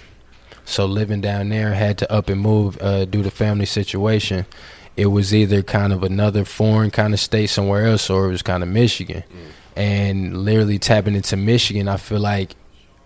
so 0.65 0.87
living 0.87 1.21
down 1.21 1.49
there 1.49 1.75
had 1.75 1.99
to 1.99 2.13
up 2.13 2.29
and 2.29 2.41
move 2.41 2.81
uh, 2.81 3.05
due 3.05 3.23
to 3.23 3.31
family 3.31 3.67
situation. 3.67 4.47
It 4.97 5.07
was 5.07 5.35
either 5.35 5.63
kind 5.63 5.93
of 5.93 6.03
another 6.03 6.45
foreign 6.45 6.91
kind 6.91 7.15
of 7.15 7.21
state 7.21 7.47
somewhere 7.49 7.87
else, 7.87 8.11
or 8.11 8.27
it 8.27 8.31
was 8.31 8.43
kind 8.43 8.63
of 8.63 8.69
Michigan. 8.69 9.25
And 9.77 10.45
literally 10.45 10.79
tapping 10.79 11.15
into 11.15 11.37
Michigan, 11.37 11.89
I 11.89 11.97
feel 11.97 12.21
like 12.21 12.55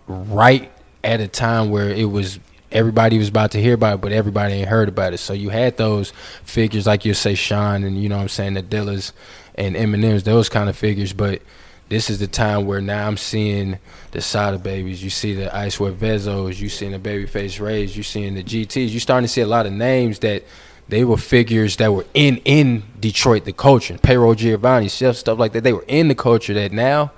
right 0.07 0.71
at 1.03 1.21
a 1.21 1.27
time 1.27 1.69
where 1.69 1.89
it 1.89 2.09
was 2.09 2.39
everybody 2.71 3.17
was 3.17 3.29
about 3.29 3.51
to 3.51 3.61
hear 3.61 3.75
about 3.75 3.95
it, 3.95 4.01
but 4.01 4.11
everybody 4.11 4.55
ain't 4.55 4.67
heard 4.67 4.89
about 4.89 5.13
it. 5.13 5.17
So 5.19 5.33
you 5.33 5.49
had 5.49 5.77
those 5.77 6.11
figures 6.43 6.85
like 6.85 7.05
you 7.05 7.13
say 7.13 7.35
Sean 7.35 7.83
and 7.83 8.01
you 8.01 8.09
know 8.09 8.17
what 8.17 8.23
I'm 8.23 8.29
saying, 8.29 8.55
the 8.55 8.63
Dillas 8.63 9.13
and 9.55 9.75
Eminems, 9.75 10.23
those 10.23 10.49
kind 10.49 10.69
of 10.69 10.75
figures, 10.75 11.13
but 11.13 11.41
this 11.89 12.09
is 12.09 12.19
the 12.19 12.27
time 12.27 12.65
where 12.65 12.81
now 12.81 13.07
I'm 13.07 13.17
seeing 13.17 13.79
the 14.11 14.21
Sada 14.21 14.57
Babys, 14.57 15.03
you 15.03 15.09
see 15.09 15.33
the 15.33 15.47
Icewear 15.47 15.93
Vezzos, 15.93 16.59
you 16.59 16.69
seeing 16.69 16.91
the 16.91 16.99
Babyface 16.99 17.59
Rays, 17.59 17.95
you 17.95 18.03
seeing 18.03 18.33
the 18.35 18.43
GTs, 18.43 18.89
you 18.89 18.99
starting 18.99 19.25
to 19.25 19.31
see 19.31 19.41
a 19.41 19.47
lot 19.47 19.65
of 19.65 19.73
names 19.73 20.19
that 20.19 20.43
they 20.87 21.03
were 21.03 21.17
figures 21.17 21.77
that 21.77 21.93
were 21.93 22.05
in 22.13 22.37
in 22.45 22.83
Detroit, 22.99 23.45
the 23.45 23.53
culture, 23.53 23.97
Payroll 23.97 24.35
Giovanni, 24.35 24.87
stuff 24.87 25.17
stuff 25.17 25.39
like 25.39 25.53
that. 25.53 25.63
They 25.63 25.73
were 25.73 25.85
in 25.87 26.07
the 26.07 26.15
culture 26.15 26.53
that 26.53 26.71
now 26.71 27.11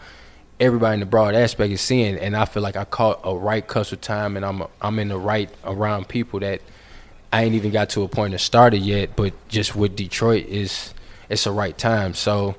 everybody 0.60 0.96
in 0.96 1.00
the 1.02 1.06
broad 1.06 1.36
aspect 1.36 1.72
is 1.72 1.82
seeing, 1.82 2.18
and 2.18 2.36
I 2.36 2.46
feel 2.46 2.64
like 2.64 2.76
I 2.76 2.86
caught 2.86 3.22
a 3.24 3.36
right 3.36 3.66
cusp 3.66 3.92
of 3.94 4.02
time, 4.02 4.36
and 4.38 4.46
I'm 4.46 4.64
I'm 4.82 5.00
in 5.00 5.10
the 5.10 5.18
right 5.18 5.50
around 5.64 6.08
people 6.08 6.40
that 6.42 6.62
I 7.32 7.44
ain't 7.44 7.56
even 7.56 7.72
got 7.72 7.90
to 7.92 8.04
a 8.04 8.08
point 8.08 8.34
of 8.34 8.42
started 8.42 8.82
yet, 8.82 9.16
but 9.16 9.34
just 9.50 9.76
with 9.76 9.96
Detroit 9.96 10.46
is 10.46 10.94
it's 11.30 11.46
a 11.46 11.52
right 11.52 11.78
time. 11.78 12.14
So 12.14 12.56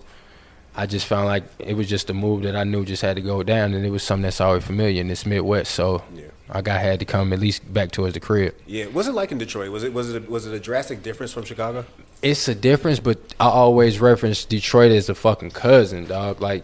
I 0.78 0.86
just 0.86 1.06
found 1.06 1.26
like 1.26 1.42
it 1.58 1.74
was 1.74 1.88
just 1.88 2.08
a 2.08 2.14
move 2.14 2.42
that 2.44 2.54
I 2.54 2.62
knew 2.62 2.84
just 2.84 3.02
had 3.02 3.16
to 3.16 3.22
go 3.22 3.42
down, 3.42 3.74
and 3.74 3.84
it 3.84 3.90
was 3.90 4.04
something 4.04 4.22
that's 4.22 4.40
already 4.40 4.64
familiar 4.64 5.00
in 5.00 5.08
this 5.08 5.26
Midwest. 5.26 5.72
So 5.72 6.04
Yeah. 6.14 6.26
I 6.48 6.62
got 6.62 6.80
had 6.80 7.00
to 7.00 7.04
come 7.04 7.32
at 7.32 7.40
least 7.40 7.70
back 7.74 7.90
towards 7.90 8.14
the 8.14 8.20
crib. 8.20 8.54
Yeah, 8.64 8.86
was 8.86 9.08
it 9.08 9.12
like 9.12 9.32
in 9.32 9.38
Detroit? 9.38 9.72
Was 9.72 9.82
it 9.82 9.92
was 9.92 10.14
it 10.14 10.24
a, 10.24 10.30
was 10.30 10.46
it 10.46 10.54
a 10.54 10.60
drastic 10.60 11.02
difference 11.02 11.32
from 11.32 11.42
Chicago? 11.44 11.84
It's 12.22 12.46
a 12.46 12.54
difference, 12.54 13.00
but 13.00 13.18
I 13.40 13.48
always 13.48 13.98
reference 13.98 14.44
Detroit 14.44 14.92
as 14.92 15.08
a 15.08 15.16
fucking 15.16 15.50
cousin, 15.50 16.06
dog. 16.06 16.40
Like 16.40 16.62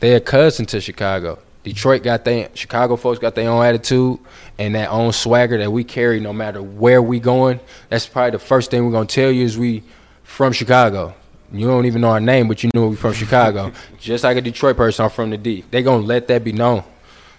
they're 0.00 0.18
a 0.18 0.20
cousin 0.20 0.66
to 0.66 0.80
Chicago. 0.82 1.38
Detroit 1.64 2.02
got 2.02 2.26
their 2.26 2.50
Chicago 2.52 2.96
folks 2.96 3.18
got 3.18 3.34
their 3.34 3.48
own 3.48 3.64
attitude 3.64 4.18
and 4.58 4.74
that 4.74 4.90
own 4.90 5.12
swagger 5.14 5.56
that 5.56 5.72
we 5.72 5.82
carry 5.82 6.20
no 6.20 6.34
matter 6.34 6.62
where 6.62 7.00
we 7.00 7.20
going. 7.20 7.58
That's 7.88 8.06
probably 8.06 8.32
the 8.32 8.38
first 8.38 8.70
thing 8.70 8.84
we're 8.84 8.92
gonna 8.92 9.06
tell 9.06 9.30
you 9.30 9.46
is 9.46 9.56
we 9.56 9.82
from 10.24 10.52
Chicago. 10.52 11.14
You 11.52 11.66
don't 11.66 11.86
even 11.86 12.00
know 12.00 12.10
our 12.10 12.20
name, 12.20 12.48
but 12.48 12.62
you 12.62 12.70
knew 12.74 12.88
we 12.88 12.96
from 12.96 13.12
Chicago. 13.12 13.72
Just 14.00 14.24
like 14.24 14.36
a 14.36 14.40
Detroit 14.40 14.76
person, 14.76 15.04
I'm 15.04 15.10
from 15.10 15.30
the 15.30 15.38
D. 15.38 15.64
They 15.70 15.82
gonna 15.82 16.04
let 16.04 16.28
that 16.28 16.44
be 16.44 16.52
known, 16.52 16.84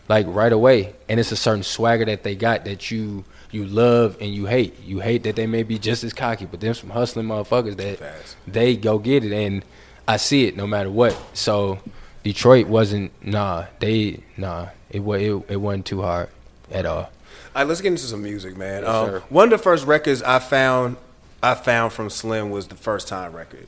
like 0.07 0.25
right 0.29 0.51
away. 0.51 0.95
And 1.09 1.19
it's 1.19 1.31
a 1.31 1.35
certain 1.35 1.63
swagger 1.63 2.05
that 2.05 2.23
they 2.23 2.35
got 2.35 2.65
that 2.65 2.89
you 2.91 3.25
you 3.51 3.65
love 3.65 4.17
and 4.19 4.33
you 4.33 4.45
hate. 4.45 4.79
You 4.83 4.99
hate 4.99 5.23
that 5.23 5.35
they 5.35 5.47
may 5.47 5.63
be 5.63 5.77
just 5.77 6.03
as 6.03 6.13
cocky, 6.13 6.45
but 6.45 6.59
them 6.59 6.73
some 6.73 6.89
hustling 6.89 7.27
motherfuckers 7.27 7.77
that 7.77 7.99
they 8.45 8.75
go 8.75 8.99
get 8.99 9.23
it, 9.23 9.31
and 9.31 9.63
I 10.07 10.17
see 10.17 10.45
it 10.45 10.55
no 10.55 10.67
matter 10.67 10.89
what. 10.89 11.17
So 11.33 11.79
Detroit 12.23 12.67
wasn't 12.67 13.11
nah. 13.25 13.65
They 13.79 14.23
nah. 14.37 14.69
It 14.89 15.01
was 15.01 15.21
it, 15.21 15.31
it 15.49 15.57
wasn't 15.57 15.85
too 15.85 16.01
hard 16.01 16.29
at 16.71 16.85
all. 16.85 17.11
All 17.55 17.63
right, 17.63 17.67
let's 17.67 17.81
get 17.81 17.89
into 17.89 18.03
some 18.03 18.23
music, 18.23 18.55
man. 18.55 18.83
Yes, 18.83 18.93
um, 18.93 19.21
one 19.29 19.45
of 19.45 19.49
the 19.49 19.57
first 19.57 19.85
records 19.85 20.21
I 20.21 20.39
found, 20.39 20.97
I 21.41 21.55
found 21.55 21.91
from 21.91 22.09
Slim 22.09 22.49
was 22.51 22.67
the 22.67 22.75
first 22.75 23.07
time 23.07 23.35
record. 23.35 23.67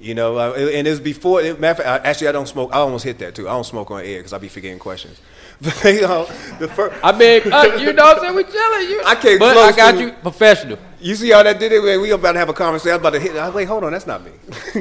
You 0.00 0.14
know, 0.14 0.36
uh, 0.36 0.52
and 0.54 0.86
it 0.86 0.90
was 0.90 1.00
before. 1.00 1.42
Matter 1.42 1.54
of 1.54 1.76
fact, 1.78 1.80
I- 1.88 2.08
actually, 2.08 2.28
I 2.28 2.32
don't 2.32 2.46
smoke. 2.46 2.70
I 2.72 2.78
almost 2.78 3.04
hit 3.04 3.18
that 3.18 3.34
too. 3.34 3.48
I 3.48 3.52
don't 3.52 3.64
smoke 3.64 3.90
on 3.90 4.02
air 4.02 4.18
because 4.20 4.32
I 4.32 4.38
be 4.38 4.48
forgetting 4.48 4.78
questions. 4.78 5.20
But 5.60 5.82
you 5.86 6.02
know, 6.02 6.24
the 6.60 6.68
first. 6.68 6.96
I 7.02 7.10
mean, 7.10 7.52
uh, 7.52 7.64
you 7.80 7.92
know 7.92 8.04
what 8.04 8.18
I'm 8.18 8.22
saying? 8.22 8.36
We 8.36 8.44
chilling. 8.44 8.90
You, 8.90 9.02
I 9.04 9.16
came 9.16 9.40
but 9.40 9.56
I 9.56 9.72
got 9.72 9.92
to- 9.92 10.00
you 10.00 10.12
professional. 10.12 10.78
You 11.00 11.16
see 11.16 11.30
how 11.30 11.42
that 11.42 11.58
did 11.58 11.72
it? 11.72 11.80
We 11.80 12.10
about 12.12 12.32
to 12.32 12.38
have 12.38 12.48
a 12.48 12.52
conversation. 12.52 12.92
I 12.92 12.96
was 12.96 13.00
about 13.00 13.10
to 13.14 13.20
hit. 13.20 13.36
I 13.36 13.48
like, 13.48 13.66
hold 13.66 13.82
on, 13.82 13.90
that's 13.92 14.06
not 14.06 14.22
me. 14.24 14.30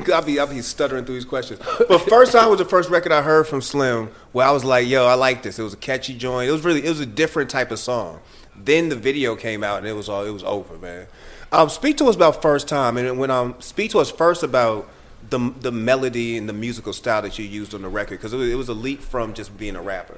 I'll 0.14 0.24
be, 0.24 0.40
I'll 0.40 0.48
be 0.48 0.62
stuttering 0.62 1.06
through 1.06 1.16
these 1.16 1.26
questions. 1.26 1.60
But 1.88 2.00
first 2.10 2.32
time 2.32 2.50
was 2.50 2.60
the 2.60 2.66
first 2.66 2.90
record 2.92 3.12
I 3.12 3.22
heard 3.24 3.48
from 3.48 3.62
Slim 3.62 4.10
where 4.34 4.46
I 4.48 4.52
was 4.52 4.64
like, 4.64 4.88
yo, 4.88 5.06
I 5.08 5.14
like 5.16 5.42
this. 5.44 5.58
It 5.60 5.64
was 5.64 5.74
a 5.74 5.78
catchy 5.78 6.16
joint. 6.16 6.48
It 6.50 6.52
was 6.52 6.64
really, 6.64 6.84
it 6.86 6.90
was 6.90 7.00
a 7.00 7.06
different 7.08 7.50
type 7.52 7.70
of 7.72 7.78
song. 7.80 8.20
Then 8.56 8.90
the 8.90 8.96
video 8.96 9.36
came 9.36 9.64
out 9.64 9.80
and 9.80 9.88
it 9.88 9.94
was 9.94 10.10
all, 10.10 10.24
it 10.26 10.32
was 10.32 10.44
over, 10.44 10.78
man. 10.80 11.08
Um, 11.52 11.70
speak 11.70 11.98
to 11.98 12.06
us 12.06 12.16
about 12.16 12.42
first 12.42 12.68
time, 12.68 12.98
and 12.98 13.18
when 13.20 13.32
um, 13.32 13.56
speak 13.60 13.92
to 13.92 14.00
us 14.00 14.12
first 14.12 14.42
about 14.44 14.90
the 15.30 15.54
the 15.60 15.72
melody 15.72 16.38
and 16.38 16.48
the 16.48 16.54
musical 16.54 16.94
style 16.94 17.22
that 17.22 17.38
you 17.40 17.46
used 17.46 17.74
on 17.74 17.82
the 17.82 17.90
record 17.90 18.20
because 18.20 18.34
it, 18.34 18.38
was- 18.38 18.50
it 18.50 18.56
was 18.56 18.70
a 18.70 18.74
leap 18.74 19.02
from 19.02 19.34
just 19.34 19.58
being 19.58 19.76
a 19.76 19.82
rapper. 19.82 20.18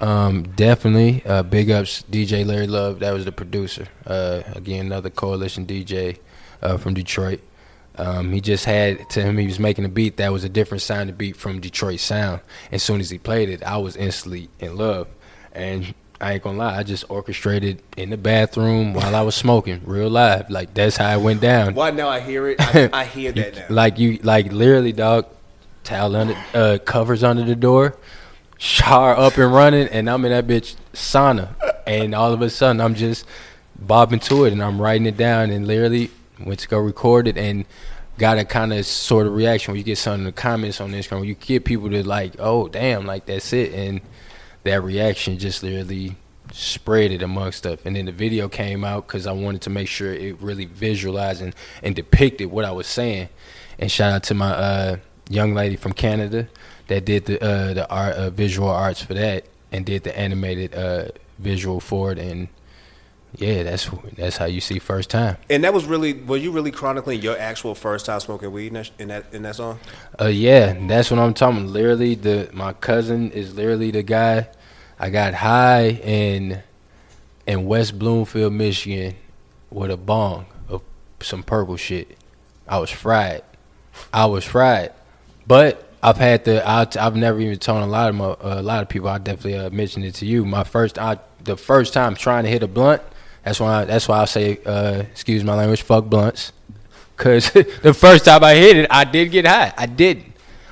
Um, 0.00 0.44
definitely. 0.54 1.22
Uh, 1.26 1.42
big 1.42 1.70
ups, 1.70 2.04
DJ 2.10 2.46
Larry 2.46 2.68
Love. 2.68 3.00
That 3.00 3.12
was 3.12 3.24
the 3.24 3.32
producer. 3.32 3.86
Uh, 4.06 4.42
again, 4.54 4.86
another 4.86 5.10
coalition 5.10 5.66
DJ 5.66 6.18
uh, 6.62 6.76
from 6.76 6.94
Detroit. 6.94 7.40
Um, 7.96 8.32
he 8.32 8.40
just 8.40 8.64
had 8.64 9.10
to 9.10 9.22
him. 9.22 9.38
He 9.38 9.46
was 9.46 9.58
making 9.58 9.84
a 9.84 9.88
beat 9.88 10.18
that 10.18 10.32
was 10.32 10.44
a 10.44 10.48
different 10.48 10.82
sounding 10.82 11.16
beat 11.16 11.34
from 11.36 11.58
Detroit 11.60 11.98
sound. 11.98 12.42
As 12.70 12.84
soon 12.84 13.00
as 13.00 13.10
he 13.10 13.18
played 13.18 13.48
it, 13.48 13.60
I 13.64 13.76
was 13.78 13.96
instantly 13.96 14.50
in 14.60 14.76
love. 14.76 15.08
And 15.52 15.94
I 16.20 16.34
ain't 16.34 16.42
gonna 16.42 16.58
lie, 16.58 16.76
I 16.76 16.82
just 16.82 17.04
orchestrated 17.08 17.80
in 17.96 18.10
the 18.10 18.16
bathroom 18.16 18.92
while 18.92 19.14
I 19.14 19.22
was 19.22 19.34
smoking, 19.34 19.82
real 19.84 20.10
live. 20.10 20.50
Like 20.50 20.74
that's 20.74 20.96
how 20.96 21.16
it 21.16 21.22
went 21.22 21.40
down. 21.40 21.74
Why 21.74 21.90
now 21.90 22.08
I 22.08 22.20
hear 22.20 22.48
it? 22.48 22.60
I, 22.60 22.90
I 23.00 23.04
hear 23.04 23.32
that 23.32 23.54
now. 23.54 23.66
Like 23.70 23.98
you, 23.98 24.18
like 24.22 24.52
literally, 24.52 24.92
dog. 24.92 25.26
Towel 25.84 26.16
under, 26.16 26.36
uh, 26.52 26.78
covers 26.84 27.24
under 27.24 27.44
the 27.44 27.54
door, 27.54 27.96
shower 28.58 29.16
up 29.16 29.38
and 29.38 29.54
running, 29.54 29.88
and 29.88 30.10
I'm 30.10 30.22
in 30.26 30.32
that 30.32 30.46
bitch 30.46 30.76
sauna, 30.92 31.54
and 31.86 32.14
all 32.14 32.34
of 32.34 32.42
a 32.42 32.50
sudden 32.50 32.82
I'm 32.82 32.94
just 32.94 33.24
bobbing 33.78 34.20
to 34.20 34.44
it, 34.44 34.52
and 34.52 34.62
I'm 34.62 34.82
writing 34.82 35.06
it 35.06 35.16
down, 35.16 35.50
and 35.50 35.66
literally 35.66 36.10
went 36.44 36.60
to 36.60 36.68
go 36.68 36.78
record 36.78 37.26
it, 37.26 37.38
and 37.38 37.64
got 38.18 38.36
a 38.36 38.44
kind 38.44 38.74
of 38.74 38.84
sort 38.84 39.26
of 39.26 39.32
reaction 39.34 39.72
when 39.72 39.78
you 39.78 39.84
get 39.84 39.96
some 39.96 40.14
in 40.14 40.24
the 40.24 40.32
comments 40.32 40.78
on 40.80 40.90
Instagram, 40.90 41.26
you 41.26 41.34
get 41.34 41.64
people 41.64 41.88
to 41.88 42.06
like, 42.06 42.34
oh 42.38 42.68
damn, 42.68 43.06
like 43.06 43.24
that's 43.24 43.52
it, 43.54 43.72
and 43.72 44.02
that 44.64 44.82
reaction 44.82 45.38
just 45.38 45.62
literally 45.62 46.16
spread 46.52 47.12
it 47.12 47.22
amongst 47.22 47.58
stuff. 47.58 47.84
And 47.84 47.96
then 47.96 48.06
the 48.06 48.12
video 48.12 48.48
came 48.48 48.84
out 48.84 49.06
because 49.06 49.26
I 49.26 49.32
wanted 49.32 49.62
to 49.62 49.70
make 49.70 49.88
sure 49.88 50.12
it 50.12 50.40
really 50.40 50.64
visualized 50.64 51.42
and, 51.42 51.54
and 51.82 51.94
depicted 51.94 52.50
what 52.50 52.64
I 52.64 52.72
was 52.72 52.86
saying. 52.86 53.28
And 53.78 53.90
shout 53.90 54.12
out 54.12 54.22
to 54.24 54.34
my 54.34 54.50
uh, 54.50 54.96
young 55.28 55.54
lady 55.54 55.76
from 55.76 55.92
Canada 55.92 56.48
that 56.88 57.04
did 57.04 57.26
the 57.26 57.42
uh, 57.42 57.74
the 57.74 57.88
art 57.90 58.14
uh, 58.16 58.30
visual 58.30 58.68
arts 58.68 59.02
for 59.02 59.14
that 59.14 59.44
and 59.70 59.84
did 59.84 60.04
the 60.04 60.18
animated 60.18 60.74
uh, 60.74 61.08
visual 61.38 61.80
for 61.80 62.12
it. 62.12 62.18
And 62.18 62.48
yeah, 63.36 63.62
that's 63.62 63.90
that's 64.16 64.36
how 64.36 64.46
you 64.46 64.60
see 64.60 64.78
first 64.78 65.10
time. 65.10 65.36
And 65.50 65.64
that 65.64 65.74
was 65.74 65.84
really 65.84 66.14
were 66.14 66.36
you 66.36 66.50
really 66.50 66.70
chronicling 66.70 67.20
your 67.20 67.38
actual 67.38 67.74
first 67.74 68.06
time 68.06 68.20
smoking 68.20 68.50
weed 68.50 68.68
in 68.68 68.74
that 68.74 68.90
in 68.98 69.08
that, 69.08 69.24
in 69.32 69.42
that 69.42 69.56
song? 69.56 69.78
Uh, 70.20 70.26
yeah, 70.26 70.74
that's 70.86 71.10
what 71.10 71.20
I'm 71.20 71.34
talking. 71.34 71.66
Literally, 71.66 72.14
the 72.14 72.48
my 72.52 72.72
cousin 72.72 73.30
is 73.32 73.54
literally 73.54 73.90
the 73.90 74.02
guy. 74.02 74.48
I 74.98 75.10
got 75.10 75.34
high 75.34 75.90
in 75.90 76.62
in 77.46 77.66
West 77.66 77.98
Bloomfield, 77.98 78.52
Michigan, 78.52 79.14
with 79.70 79.90
a 79.90 79.96
bong 79.96 80.46
of 80.68 80.82
some 81.20 81.42
purple 81.42 81.76
shit. 81.76 82.16
I 82.66 82.78
was 82.78 82.90
fried. 82.90 83.42
I 84.12 84.26
was 84.26 84.44
fried, 84.44 84.92
but 85.46 85.92
I've 86.02 86.16
had 86.16 86.44
the. 86.44 86.66
I, 86.66 86.86
I've 86.98 87.16
never 87.16 87.40
even 87.40 87.58
told 87.58 87.82
a 87.82 87.86
lot 87.86 88.08
of 88.08 88.14
my, 88.14 88.36
a 88.40 88.62
lot 88.62 88.82
of 88.82 88.88
people. 88.88 89.08
I 89.08 89.18
definitely 89.18 89.58
uh, 89.58 89.70
mentioned 89.70 90.06
it 90.06 90.14
to 90.16 90.26
you. 90.26 90.44
My 90.44 90.64
first, 90.64 90.98
I 90.98 91.18
the 91.44 91.56
first 91.56 91.92
time 91.92 92.14
trying 92.14 92.44
to 92.44 92.50
hit 92.50 92.62
a 92.62 92.68
blunt. 92.68 93.02
That's 93.44 93.60
why. 93.60 93.84
that's 93.84 94.08
why 94.08 94.20
I 94.20 94.24
say, 94.26 94.58
uh, 94.64 95.04
excuse 95.10 95.44
my 95.44 95.54
language, 95.54 95.82
fuck 95.82 96.06
blunts. 96.06 96.52
Cause 97.16 97.50
the 97.82 97.94
first 97.94 98.24
time 98.24 98.44
I 98.44 98.54
hit 98.54 98.76
it, 98.76 98.86
I 98.90 99.04
did 99.04 99.30
get 99.30 99.46
high. 99.46 99.72
I 99.76 99.86
didn't. 99.86 100.26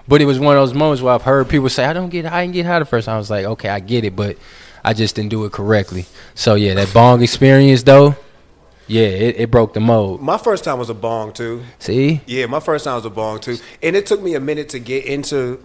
But 0.08 0.22
it 0.22 0.24
was 0.24 0.38
one 0.38 0.56
of 0.56 0.62
those 0.62 0.74
moments 0.74 1.02
where 1.02 1.14
I've 1.14 1.22
heard 1.22 1.48
people 1.48 1.68
say, 1.68 1.84
I 1.84 1.92
don't 1.92 2.08
get 2.08 2.24
high, 2.24 2.40
I 2.40 2.44
didn't 2.44 2.54
get 2.54 2.66
high 2.66 2.78
the 2.78 2.84
first 2.84 3.06
time. 3.06 3.16
I 3.16 3.18
was 3.18 3.30
like, 3.30 3.44
okay, 3.44 3.68
I 3.68 3.80
get 3.80 4.04
it, 4.04 4.14
but 4.14 4.36
I 4.84 4.92
just 4.92 5.16
didn't 5.16 5.30
do 5.30 5.44
it 5.44 5.52
correctly. 5.52 6.06
So 6.36 6.54
yeah, 6.54 6.74
that 6.74 6.94
bong 6.94 7.22
experience 7.22 7.82
though, 7.82 8.14
yeah, 8.86 9.08
it, 9.08 9.40
it 9.40 9.50
broke 9.50 9.74
the 9.74 9.80
mold. 9.80 10.22
My 10.22 10.38
first 10.38 10.62
time 10.62 10.78
was 10.78 10.90
a 10.90 10.94
bong 10.94 11.32
too. 11.32 11.64
See? 11.80 12.20
Yeah, 12.26 12.46
my 12.46 12.60
first 12.60 12.84
time 12.84 12.94
was 12.94 13.04
a 13.04 13.10
bong 13.10 13.40
too, 13.40 13.58
and 13.82 13.96
it 13.96 14.06
took 14.06 14.22
me 14.22 14.34
a 14.34 14.40
minute 14.40 14.68
to 14.70 14.78
get 14.78 15.04
into 15.06 15.60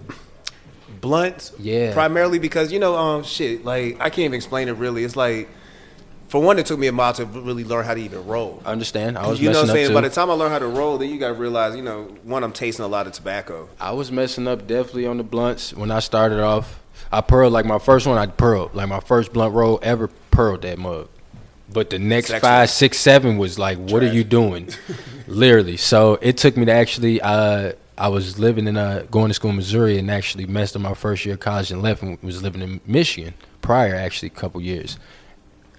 blunts. 1.01 1.53
Yeah. 1.59 1.93
primarily 1.93 2.39
because 2.39 2.71
you 2.71 2.79
know, 2.79 2.95
um, 2.95 3.23
shit, 3.23 3.63
like 3.63 3.97
I 3.99 4.09
can't 4.09 4.19
even 4.19 4.33
explain 4.33 4.69
it 4.69 4.73
really. 4.73 5.03
It's 5.03 5.15
like, 5.15 5.47
for 6.31 6.41
one, 6.41 6.57
it 6.59 6.65
took 6.65 6.79
me 6.79 6.87
a 6.87 6.93
while 6.93 7.11
to 7.11 7.25
really 7.25 7.65
learn 7.65 7.83
how 7.83 7.93
to 7.93 7.99
even 7.99 8.25
roll. 8.25 8.61
I 8.63 8.71
understand. 8.71 9.17
I 9.17 9.27
was 9.27 9.41
you 9.41 9.49
know 9.51 9.63
what 9.63 9.69
I'm 9.69 9.75
saying? 9.75 9.93
By 9.93 9.99
the 9.99 10.09
time 10.09 10.29
I 10.29 10.33
learned 10.33 10.53
how 10.53 10.59
to 10.59 10.67
roll, 10.67 10.97
then 10.97 11.09
you 11.09 11.19
got 11.19 11.27
to 11.27 11.33
realize, 11.33 11.75
you 11.75 11.81
know, 11.81 12.03
one, 12.23 12.41
I'm 12.45 12.53
tasting 12.53 12.85
a 12.85 12.87
lot 12.87 13.05
of 13.05 13.11
tobacco. 13.11 13.67
I 13.81 13.91
was 13.91 14.13
messing 14.13 14.47
up 14.47 14.65
definitely 14.65 15.07
on 15.07 15.17
the 15.17 15.25
blunts 15.25 15.73
when 15.73 15.91
I 15.91 15.99
started 15.99 16.39
off. 16.39 16.79
I 17.11 17.19
pearled 17.19 17.51
like 17.51 17.65
my 17.65 17.79
first 17.79 18.07
one. 18.07 18.17
I 18.17 18.27
pearled 18.27 18.73
like 18.73 18.87
my 18.87 19.01
first 19.01 19.33
blunt 19.33 19.53
roll 19.53 19.77
ever. 19.83 20.07
Pearled 20.07 20.61
that 20.61 20.79
mug, 20.79 21.09
but 21.69 21.89
the 21.89 21.99
next 21.99 22.27
Sexual. 22.27 22.49
five, 22.49 22.69
six, 22.69 22.97
seven 22.97 23.37
was 23.37 23.59
like, 23.59 23.77
what 23.77 24.01
are 24.01 24.13
you 24.13 24.23
doing? 24.23 24.69
Literally. 25.27 25.75
So 25.75 26.17
it 26.21 26.37
took 26.37 26.55
me 26.55 26.63
to 26.63 26.71
actually. 26.71 27.19
Uh, 27.19 27.73
I 27.97 28.07
was 28.07 28.39
living 28.39 28.67
in 28.67 28.77
uh, 28.77 29.05
going 29.11 29.27
to 29.27 29.33
school 29.33 29.49
in 29.49 29.57
Missouri 29.57 29.97
and 29.99 30.09
actually 30.09 30.45
messed 30.45 30.77
up 30.77 30.81
my 30.81 30.93
first 30.93 31.25
year 31.25 31.33
of 31.33 31.41
college 31.41 31.71
and 31.71 31.81
left 31.81 32.01
and 32.01 32.17
was 32.23 32.41
living 32.41 32.61
in 32.61 32.79
Michigan 32.87 33.33
prior 33.61 33.93
actually 33.93 34.27
a 34.27 34.31
couple 34.31 34.61
years. 34.61 34.97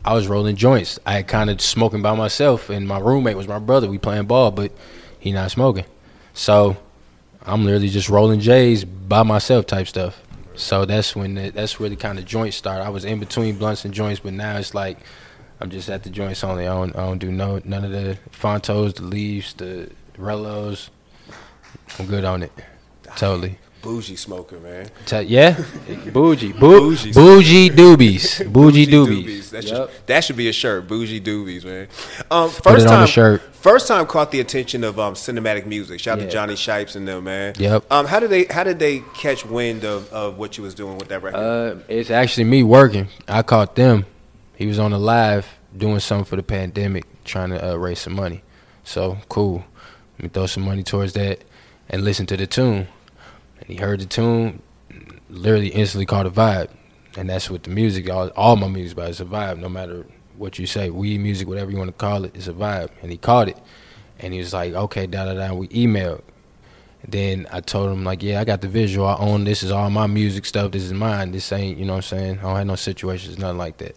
I 0.04 0.14
was 0.14 0.26
rolling 0.26 0.56
joints. 0.56 0.98
I 1.06 1.12
had 1.14 1.28
kind 1.28 1.48
of 1.48 1.60
smoking 1.60 2.02
by 2.02 2.14
myself, 2.16 2.70
and 2.70 2.88
my 2.88 2.98
roommate 2.98 3.36
was 3.36 3.46
my 3.46 3.58
brother. 3.58 3.88
We 3.88 3.98
playing 3.98 4.26
ball, 4.26 4.50
but 4.50 4.72
he 5.18 5.30
not 5.32 5.50
smoking. 5.50 5.84
So 6.34 6.76
I'm 7.42 7.64
literally 7.64 7.88
just 7.88 8.08
rolling 8.08 8.40
J's 8.40 8.84
by 8.84 9.22
myself 9.22 9.66
type 9.66 9.86
stuff. 9.86 10.20
So 10.54 10.84
that's 10.84 11.14
when 11.16 11.34
the, 11.34 11.50
that's 11.50 11.78
where 11.78 11.88
the 11.88 11.96
kind 11.96 12.18
of 12.18 12.24
joints 12.24 12.56
start. 12.56 12.82
I 12.82 12.88
was 12.88 13.04
in 13.04 13.20
between 13.20 13.56
blunts 13.56 13.84
and 13.84 13.94
joints, 13.94 14.20
but 14.20 14.32
now 14.32 14.58
it's 14.58 14.74
like 14.74 14.98
I'm 15.60 15.70
just 15.70 15.88
at 15.88 16.02
the 16.02 16.10
joints 16.10 16.42
only. 16.44 16.66
I 16.66 16.74
don't 16.74 16.94
I 16.96 17.06
don't 17.06 17.18
do 17.18 17.30
no 17.30 17.60
none 17.64 17.84
of 17.84 17.92
the 17.92 18.18
Frontos, 18.32 18.94
the 18.94 19.04
leaves, 19.04 19.54
the 19.54 19.90
Rellos. 20.18 20.90
I'm 21.98 22.06
good 22.06 22.24
on 22.24 22.42
it. 22.42 22.52
Totally. 23.16 23.58
Bougie 23.82 24.14
smoker, 24.16 24.58
man. 24.60 24.88
Yeah, 25.26 25.60
bougie, 26.12 26.52
Bou- 26.52 26.90
Bougie. 26.94 27.12
bougie 27.12 27.68
doobies, 27.70 28.52
bougie 28.52 28.86
doobies. 28.86 29.50
That, 29.50 29.64
Yep. 29.64 29.90
should, 29.90 30.06
that 30.06 30.24
should 30.24 30.36
be 30.36 30.48
a 30.48 30.52
shirt. 30.52 30.86
Bougie 30.86 31.20
doobies, 31.20 31.64
man. 31.64 31.88
Um, 32.30 32.48
first 32.48 32.86
time, 32.86 33.06
shirt. 33.08 33.42
First 33.54 33.88
time 33.88 34.06
caught 34.06 34.30
the 34.30 34.38
attention 34.40 34.84
of 34.84 34.98
um, 35.00 35.14
cinematic 35.14 35.66
music. 35.66 35.98
Shout 36.00 36.18
out 36.20 36.24
to 36.24 36.30
Johnny 36.30 36.54
Shipes 36.56 36.94
and 36.94 37.06
them, 37.08 37.24
man. 37.24 37.54
Yep. 37.58 37.84
Um, 37.90 38.06
how 38.06 38.20
did 38.20 38.30
they 38.30 38.44
How 38.44 38.62
did 38.64 38.78
they 38.78 39.00
catch 39.14 39.44
wind 39.44 39.84
of, 39.84 40.12
of 40.12 40.38
what 40.38 40.56
you 40.56 40.62
was 40.62 40.74
doing 40.74 40.96
with 40.98 41.08
that 41.08 41.22
record? 41.22 41.38
Uh, 41.38 41.76
it's 41.88 42.10
actually 42.10 42.44
me 42.44 42.62
working. 42.62 43.08
I 43.26 43.42
caught 43.42 43.74
them. 43.74 44.06
He 44.54 44.66
was 44.66 44.78
on 44.78 44.92
the 44.92 44.98
live 44.98 45.46
doing 45.76 45.98
something 45.98 46.24
for 46.24 46.36
the 46.36 46.42
pandemic, 46.44 47.04
trying 47.24 47.50
to 47.50 47.72
uh, 47.72 47.74
raise 47.74 47.98
some 47.98 48.14
money. 48.14 48.42
So 48.84 49.18
cool. 49.28 49.64
Let 50.18 50.22
me 50.22 50.28
throw 50.28 50.46
some 50.46 50.62
money 50.64 50.82
towards 50.84 51.14
that 51.14 51.40
and 51.88 52.04
listen 52.04 52.26
to 52.26 52.36
the 52.36 52.46
tune. 52.46 52.86
And 53.62 53.70
he 53.70 53.76
heard 53.76 54.00
the 54.00 54.06
tune, 54.06 54.62
literally 55.30 55.68
instantly 55.68 56.06
caught 56.06 56.26
a 56.26 56.30
vibe. 56.30 56.68
And 57.16 57.28
that's 57.28 57.50
what 57.50 57.62
the 57.64 57.70
music, 57.70 58.08
all, 58.10 58.28
all 58.30 58.56
my 58.56 58.68
music, 58.68 58.96
about 58.96 59.10
it's 59.10 59.20
a 59.20 59.24
vibe. 59.24 59.58
No 59.58 59.68
matter 59.68 60.06
what 60.36 60.58
you 60.58 60.66
say, 60.66 60.90
weed 60.90 61.18
music, 61.18 61.46
whatever 61.48 61.70
you 61.70 61.76
want 61.78 61.88
to 61.88 61.92
call 61.92 62.24
it, 62.24 62.34
it's 62.34 62.48
a 62.48 62.52
vibe. 62.52 62.90
And 63.02 63.10
he 63.10 63.18
caught 63.18 63.48
it, 63.48 63.58
and 64.18 64.32
he 64.32 64.38
was 64.38 64.52
like, 64.52 64.72
"Okay, 64.72 65.06
da 65.06 65.26
da 65.26 65.34
da." 65.34 65.52
We 65.54 65.68
emailed. 65.68 66.22
Then 67.06 67.46
I 67.52 67.60
told 67.60 67.90
him 67.90 68.04
like, 68.04 68.22
yeah, 68.22 68.40
I 68.40 68.44
got 68.44 68.60
the 68.60 68.68
visual. 68.68 69.06
I 69.06 69.16
own 69.16 69.42
this. 69.44 69.62
Is 69.64 69.72
all 69.72 69.90
my 69.90 70.06
music 70.06 70.44
stuff. 70.46 70.70
This 70.70 70.84
is 70.84 70.92
mine. 70.92 71.32
This 71.32 71.50
ain't, 71.50 71.76
you 71.76 71.84
know 71.84 71.94
what 71.94 72.12
I'm 72.12 72.18
saying? 72.18 72.38
I 72.38 72.42
don't 72.42 72.56
have 72.56 72.66
no 72.68 72.76
situations, 72.76 73.38
nothing 73.38 73.58
like 73.58 73.78
that. 73.78 73.96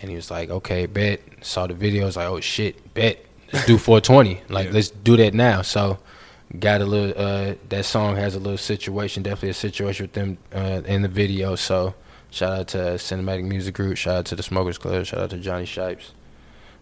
And 0.00 0.08
he 0.08 0.14
was 0.14 0.30
like, 0.30 0.48
okay, 0.48 0.86
bet. 0.86 1.20
Saw 1.40 1.66
the 1.66 1.74
video. 1.74 2.06
Was 2.06 2.16
like, 2.16 2.28
oh 2.28 2.38
shit, 2.40 2.94
bet. 2.94 3.24
Let's 3.52 3.66
do 3.66 3.76
420. 4.06 4.40
Like, 4.48 4.66
Yeah. 4.68 4.72
let's 4.72 4.90
do 4.90 5.16
that 5.16 5.34
now. 5.34 5.62
So, 5.62 5.98
got 6.58 6.80
a 6.80 6.84
little. 6.86 7.14
uh 7.16 7.54
That 7.68 7.84
song 7.84 8.16
has 8.16 8.34
a 8.34 8.38
little 8.38 8.58
situation. 8.58 9.22
Definitely 9.22 9.50
a 9.50 9.54
situation 9.54 10.04
with 10.04 10.12
them 10.12 10.38
uh, 10.54 10.82
in 10.86 11.02
the 11.02 11.08
video. 11.08 11.54
So, 11.56 11.94
shout 12.30 12.52
out 12.52 12.68
to 12.68 12.78
Cinematic 12.96 13.44
Music 13.44 13.74
Group. 13.74 13.96
Shout 13.96 14.16
out 14.16 14.26
to 14.26 14.36
the 14.36 14.42
Smokers 14.42 14.78
Club. 14.78 15.04
Shout 15.06 15.20
out 15.20 15.30
to 15.30 15.38
Johnny 15.38 15.66
Shipes. 15.66 16.12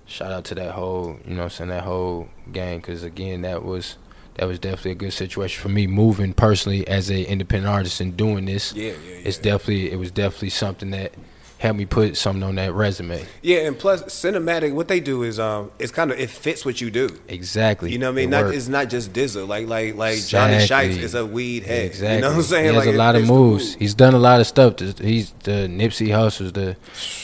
Shout 0.06 0.32
out 0.32 0.44
to 0.46 0.56
that 0.56 0.72
whole, 0.72 1.18
you 1.24 1.34
know, 1.34 1.44
I'm 1.44 1.50
saying 1.50 1.70
that 1.70 1.84
whole 1.84 2.28
gang. 2.52 2.78
Because 2.78 3.04
again, 3.04 3.42
that 3.42 3.62
was 3.64 3.96
that 4.34 4.46
was 4.46 4.58
definitely 4.58 4.92
a 4.92 4.96
good 4.96 5.12
situation 5.12 5.62
for 5.62 5.68
me 5.68 5.86
moving 5.86 6.32
personally 6.32 6.86
as 6.88 7.10
a 7.10 7.22
independent 7.30 7.72
artist 7.72 8.00
and 8.00 8.16
doing 8.16 8.46
this. 8.46 8.72
yeah, 8.74 8.92
yeah, 8.92 8.98
yeah. 9.04 9.14
It's 9.24 9.38
definitely 9.38 9.92
it 9.92 9.98
was 9.98 10.10
definitely 10.10 10.50
something 10.50 10.90
that 10.90 11.14
help 11.60 11.76
me 11.76 11.84
put 11.84 12.16
something 12.16 12.42
on 12.42 12.54
that 12.54 12.72
resume. 12.72 13.22
Yeah, 13.42 13.58
and 13.66 13.78
plus 13.78 14.02
cinematic, 14.04 14.72
what 14.72 14.88
they 14.88 14.98
do 14.98 15.22
is 15.24 15.38
um, 15.38 15.70
it's 15.78 15.92
kind 15.92 16.10
of 16.10 16.18
it 16.18 16.30
fits 16.30 16.64
what 16.64 16.80
you 16.80 16.90
do. 16.90 17.10
Exactly. 17.28 17.92
You 17.92 17.98
know 17.98 18.06
what 18.06 18.12
I 18.12 18.26
mean? 18.26 18.32
It 18.32 18.42
Not, 18.42 18.54
it's 18.54 18.68
not 18.68 18.88
just 18.88 19.12
DZA. 19.12 19.46
Like 19.46 19.68
like 19.68 19.94
like 19.94 20.24
Johnny 20.24 20.54
Exactly. 20.54 20.92
Shipes 20.94 21.04
is 21.04 21.14
a 21.14 21.26
weed 21.26 21.64
head. 21.64 21.84
Exactly. 21.84 22.14
You 22.16 22.20
know 22.22 22.28
what 22.30 22.36
I'm 22.36 22.42
saying? 22.44 22.64
He 22.70 22.74
has 22.74 22.86
like 22.86 22.94
a 22.94 22.98
lot 22.98 23.14
of 23.14 23.26
moves. 23.26 23.74
He's 23.74 23.92
done 23.94 24.14
a 24.14 24.18
lot 24.18 24.40
of 24.40 24.46
stuff. 24.46 24.78
He's 24.80 25.32
the 25.44 25.68
Nipsey 25.68 26.10
Hussle's 26.14 26.52
the, 26.52 26.76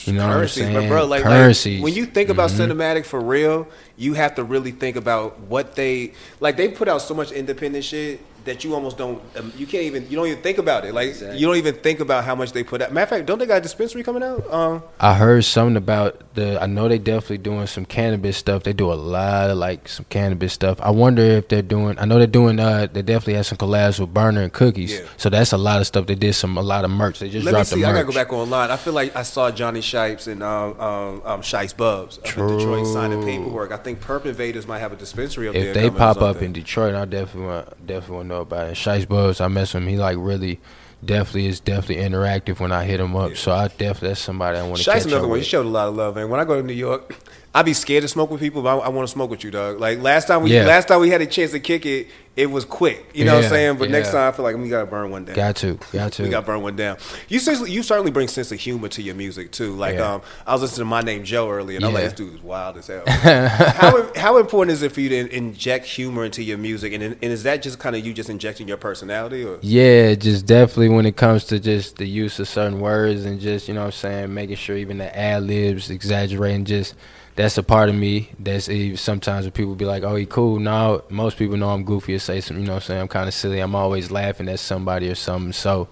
you 0.04 0.12
know 0.12 0.26
currencies, 0.28 0.64
what 0.64 0.68
I'm 0.68 0.74
saying? 0.74 0.88
but 0.90 0.94
bro, 0.94 1.06
like, 1.06 1.24
like 1.24 1.82
when 1.82 1.94
you 1.94 2.04
think 2.06 2.28
about 2.28 2.50
Mm-hmm. 2.50 2.72
cinematic 2.72 3.06
for 3.06 3.20
real, 3.20 3.66
you 3.96 4.12
have 4.14 4.34
to 4.34 4.44
really 4.44 4.70
think 4.70 4.96
about 4.96 5.40
what 5.40 5.74
they 5.76 6.12
like. 6.40 6.58
They 6.58 6.68
put 6.68 6.88
out 6.88 7.00
so 7.00 7.14
much 7.14 7.32
independent 7.32 7.84
shit 7.84 8.20
that 8.46 8.64
you 8.64 8.74
almost 8.74 8.96
don't. 8.96 9.20
Um, 9.36 9.52
you 9.56 9.66
can't 9.66 9.84
even. 9.84 10.08
You 10.08 10.16
don't 10.16 10.26
even 10.26 10.42
think 10.42 10.58
about 10.58 10.84
it. 10.84 10.94
Like 10.94 11.08
Exactly. 11.08 11.38
you 11.38 11.46
don't 11.46 11.56
even 11.56 11.74
think 11.74 12.00
about 12.00 12.24
how 12.24 12.34
much 12.34 12.52
they 12.52 12.64
put 12.64 12.80
out. 12.80 12.92
Matter 12.92 13.02
of 13.02 13.08
fact, 13.10 13.26
don't 13.26 13.38
they 13.38 13.46
got 13.46 13.58
a 13.58 13.60
dispensary 13.60 14.02
coming 14.02 14.22
out? 14.22 14.50
Um, 14.52 14.82
I 14.98 15.14
heard 15.14 15.44
something 15.44 15.76
about 15.76 16.34
the. 16.34 16.60
I 16.62 16.66
know 16.66 16.88
they 16.88 16.98
definitely 16.98 17.38
doing 17.38 17.66
some 17.66 17.84
cannabis 17.84 18.36
stuff. 18.36 18.62
They 18.62 18.72
do 18.72 18.92
a 18.92 18.94
lot 18.94 19.50
of 19.50 19.58
like 19.58 19.88
some 19.88 20.06
cannabis 20.08 20.52
stuff. 20.52 20.80
I 20.80 20.90
wonder 20.90 21.22
if 21.22 21.48
they're 21.48 21.62
doing. 21.62 21.98
I 21.98 22.04
know 22.06 22.18
they're 22.18 22.26
doing. 22.26 22.58
Uh, 22.58 22.86
they 22.90 23.02
definitely 23.02 23.34
had 23.34 23.46
some 23.46 23.58
collabs 23.58 24.00
with 24.00 24.14
Berner 24.14 24.42
and 24.42 24.52
Cookies. 24.52 24.92
Yeah. 24.94 25.06
So 25.16 25.28
that's 25.28 25.52
a 25.52 25.58
lot 25.58 25.80
of 25.80 25.86
stuff. 25.86 26.06
They 26.06 26.14
did 26.14 26.34
some 26.34 26.56
a 26.56 26.62
lot 26.62 26.84
of 26.84 26.90
merch. 26.90 27.18
They 27.18 27.28
just 27.28 27.44
let 27.44 27.52
me 27.52 27.56
dropped 27.56 27.68
see. 27.70 27.80
the 27.82 27.86
I 27.86 27.92
gotta 27.92 28.04
go 28.04 28.12
back 28.12 28.32
online. 28.32 28.70
I 28.70 28.76
feel 28.76 28.92
like 28.92 29.14
I 29.14 29.22
saw 29.22 29.50
Johnny 29.50 29.80
Shipes 29.80 30.26
and 30.26 30.42
um, 30.42 30.80
um, 30.80 31.22
um, 31.24 31.42
Shipes 31.42 31.72
Bubs 31.72 32.18
up 32.18 32.24
in 32.38 32.58
Detroit 32.58 32.86
signing 32.86 33.20
True. 33.22 33.30
paperwork. 33.30 33.72
I 33.72 33.76
think 33.76 34.00
Perp 34.00 34.24
Invaders 34.24 34.66
might 34.66 34.78
have 34.78 34.92
a 34.92 34.96
dispensary 34.96 35.48
up 35.48 35.54
there. 35.54 35.68
If 35.68 35.74
they 35.74 35.90
pop 35.90 36.22
up 36.22 36.42
in 36.42 36.52
Detroit, 36.52 36.94
I 36.94 37.04
definitely 37.04 37.48
want 37.48 37.86
definitely 37.86 38.16
want 38.16 38.24
to 38.28 38.34
know 38.34 38.35
about 38.40 38.68
it. 38.68 38.74
Shice 38.74 39.08
Buzz, 39.08 39.40
I 39.40 39.48
mess 39.48 39.74
with 39.74 39.82
him. 39.82 39.88
He 39.88 39.96
like 39.96 40.16
really, 40.18 40.60
definitely 41.04 41.46
is 41.46 41.60
definitely 41.60 42.04
interactive 42.04 42.60
when 42.60 42.72
I 42.72 42.84
hit 42.84 43.00
him 43.00 43.16
up. 43.16 43.36
So 43.36 43.52
I 43.52 43.68
definitely 43.68 44.08
that's 44.08 44.20
somebody 44.20 44.58
I 44.58 44.62
want 44.66 44.80
to 44.80 44.90
Shice 44.90 45.06
another 45.06 45.22
one. 45.22 45.38
With. 45.38 45.46
showed 45.46 45.66
a 45.66 45.68
lot 45.68 45.88
of 45.88 45.96
love, 45.96 46.16
and 46.16 46.30
When 46.30 46.40
I 46.40 46.44
go 46.44 46.60
to 46.60 46.66
New 46.66 46.72
York, 46.72 47.14
I 47.56 47.62
be 47.62 47.72
scared 47.72 48.02
to 48.02 48.08
smoke 48.08 48.30
with 48.30 48.38
people, 48.40 48.60
but 48.60 48.76
I, 48.80 48.82
I 48.82 48.88
want 48.90 49.08
to 49.08 49.10
smoke 49.12 49.30
with 49.30 49.42
you, 49.42 49.50
dog. 49.50 49.80
Like 49.80 49.98
last 50.00 50.28
time 50.28 50.42
we 50.42 50.52
Yeah. 50.52 50.66
last 50.66 50.88
time 50.88 51.00
we 51.00 51.08
had 51.08 51.22
a 51.22 51.26
chance 51.26 51.52
to 51.52 51.58
kick 51.60 51.86
it, 51.86 52.08
it 52.36 52.50
was 52.50 52.66
quick. 52.66 53.06
You 53.14 53.24
know 53.24 53.34
what 53.36 53.44
I'm 53.44 53.50
saying? 53.50 53.78
But 53.78 53.88
next 53.90 54.10
time 54.10 54.28
I 54.30 54.36
feel 54.36 54.42
like 54.44 54.54
we 54.58 54.68
gotta 54.68 54.84
burn 54.84 55.10
one 55.10 55.24
down. 55.24 55.36
Got 55.36 55.56
to, 55.56 55.78
got 55.90 56.12
to. 56.12 56.24
We 56.24 56.28
got 56.28 56.40
to 56.40 56.46
burn 56.46 56.60
one 56.60 56.76
down. 56.76 56.98
You 57.30 57.40
you 57.66 57.82
certainly 57.82 58.10
bring 58.10 58.28
sense 58.28 58.52
of 58.52 58.60
humor 58.60 58.88
to 58.88 59.00
your 59.00 59.14
music 59.14 59.52
too. 59.52 59.74
Like 59.74 59.94
Yeah. 59.96 60.16
um, 60.16 60.22
I 60.46 60.52
was 60.52 60.60
listening 60.60 60.82
to 60.82 60.90
My 60.90 61.00
Name 61.00 61.24
Joe 61.24 61.48
earlier, 61.50 61.76
and 61.76 61.86
I'm 61.86 61.94
like, 61.94 62.04
this 62.04 62.12
dude 62.12 62.34
is 62.34 62.42
wild 62.42 62.76
as 62.76 62.88
hell. 62.88 63.04
how 63.06 64.12
how 64.14 64.36
important 64.36 64.72
is 64.74 64.82
it 64.82 64.92
for 64.92 65.00
you 65.00 65.08
to 65.08 65.16
in- 65.16 65.28
inject 65.28 65.86
humor 65.86 66.26
into 66.26 66.42
your 66.42 66.58
music, 66.58 66.92
and 66.92 67.02
and 67.02 67.16
is 67.22 67.42
that 67.44 67.62
just 67.62 67.78
kind 67.78 67.96
of 67.96 68.04
you 68.04 68.12
just 68.12 68.28
injecting 68.28 68.68
your 68.68 68.76
personality, 68.76 69.44
or 69.44 69.58
Yeah, 69.62 70.14
just 70.14 70.44
definitely 70.44 70.90
when 70.90 71.06
it 71.06 71.16
comes 71.16 71.44
to 71.46 71.58
just 71.58 71.96
the 71.96 72.06
use 72.06 72.38
of 72.38 72.48
certain 72.48 72.80
words 72.80 73.24
and 73.24 73.40
just, 73.40 73.66
you 73.66 73.72
know 73.72 73.80
what 73.80 73.86
I'm 73.86 73.92
saying, 73.92 74.34
making 74.34 74.56
sure 74.56 74.76
even 74.76 74.98
the 74.98 75.16
ad 75.18 75.44
libs, 75.44 75.88
exaggerating, 75.88 76.66
just 76.66 76.94
that's 77.36 77.58
a 77.58 77.62
part 77.62 77.88
of 77.90 77.94
me. 77.94 78.30
That's 78.38 78.68
sometimes 79.00 79.44
when 79.44 79.52
people 79.52 79.74
be 79.74 79.84
like, 79.84 80.02
oh, 80.02 80.16
he 80.16 80.26
cool. 80.26 80.58
Now 80.58 81.02
most 81.10 81.36
people 81.36 81.56
know 81.56 81.68
I'm 81.68 81.84
goofy 81.84 82.14
or 82.14 82.18
say 82.18 82.40
something, 82.40 82.62
you 82.62 82.66
know 82.66 82.74
what 82.74 82.84
I'm 82.84 82.86
saying? 82.86 83.00
I'm 83.02 83.08
kind 83.08 83.28
of 83.28 83.34
silly. 83.34 83.60
I'm 83.60 83.74
always 83.74 84.10
laughing 84.10 84.48
at 84.48 84.58
somebody 84.58 85.10
or 85.10 85.14
something. 85.14 85.52
So 85.52 85.88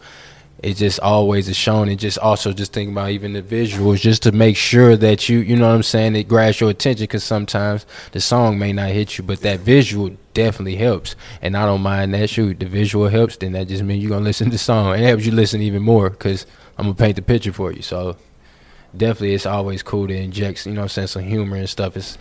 it 0.63 0.79
just 0.79 0.99
always 1.01 1.47
is 1.47 1.57
shown 1.57 1.91
and 1.91 2.01
just 2.01 2.17
also 2.17 2.55
just 2.55 2.73
thinking 2.73 2.95
about 2.95 3.11
even 3.11 3.35
the 3.35 3.43
visuals 3.43 4.01
just 4.01 4.23
to 4.23 4.33
make 4.33 4.57
sure 4.57 4.97
that 4.97 5.29
you, 5.29 5.41
you 5.41 5.57
know 5.57 5.69
what 5.69 5.75
I'm 5.75 5.83
saying, 5.83 6.17
it 6.17 6.27
grabs 6.27 6.61
your 6.61 6.71
attention 6.71 7.03
because 7.03 7.23
sometimes 7.23 7.85
the 8.13 8.21
song 8.23 8.59
may 8.59 8.73
not 8.73 8.89
hit 8.89 9.19
you, 9.19 9.25
but 9.25 9.43
that 9.43 9.61
visual 9.61 10.17
definitely 10.33 10.77
helps. 10.77 11.17
And 11.43 11.55
I 11.59 11.67
don't 11.67 11.83
mind 11.83 12.15
that. 12.15 12.31
Shoot, 12.31 12.61
the 12.61 12.67
visual 12.67 13.09
helps, 13.09 13.37
then 13.37 13.53
that 13.53 13.69
just 13.69 13.83
means 13.83 14.03
you're 14.03 14.17
to 14.17 14.25
listen 14.25 14.47
to 14.47 14.53
the 14.53 14.59
song. 14.59 14.95
It 14.95 15.01
helps 15.01 15.27
you 15.27 15.33
listen 15.33 15.61
even 15.61 15.83
more 15.83 16.09
because 16.09 16.47
I'm 16.79 16.87
to 16.87 16.95
paint 16.95 17.17
the 17.17 17.23
picture 17.23 17.53
for 17.53 17.71
you. 17.71 17.83
So 17.83 18.17
definitely 18.97 19.35
it's 19.35 19.47
always 19.47 19.83
cool 19.83 20.09
to 20.09 20.15
inject, 20.15 20.67
you 20.67 20.73
know 20.73 20.87
saying, 20.87 21.09
some 21.09 21.23
humor 21.23 21.57
and 21.57 21.69
stuff. 21.69 21.97
It's, 21.97 22.19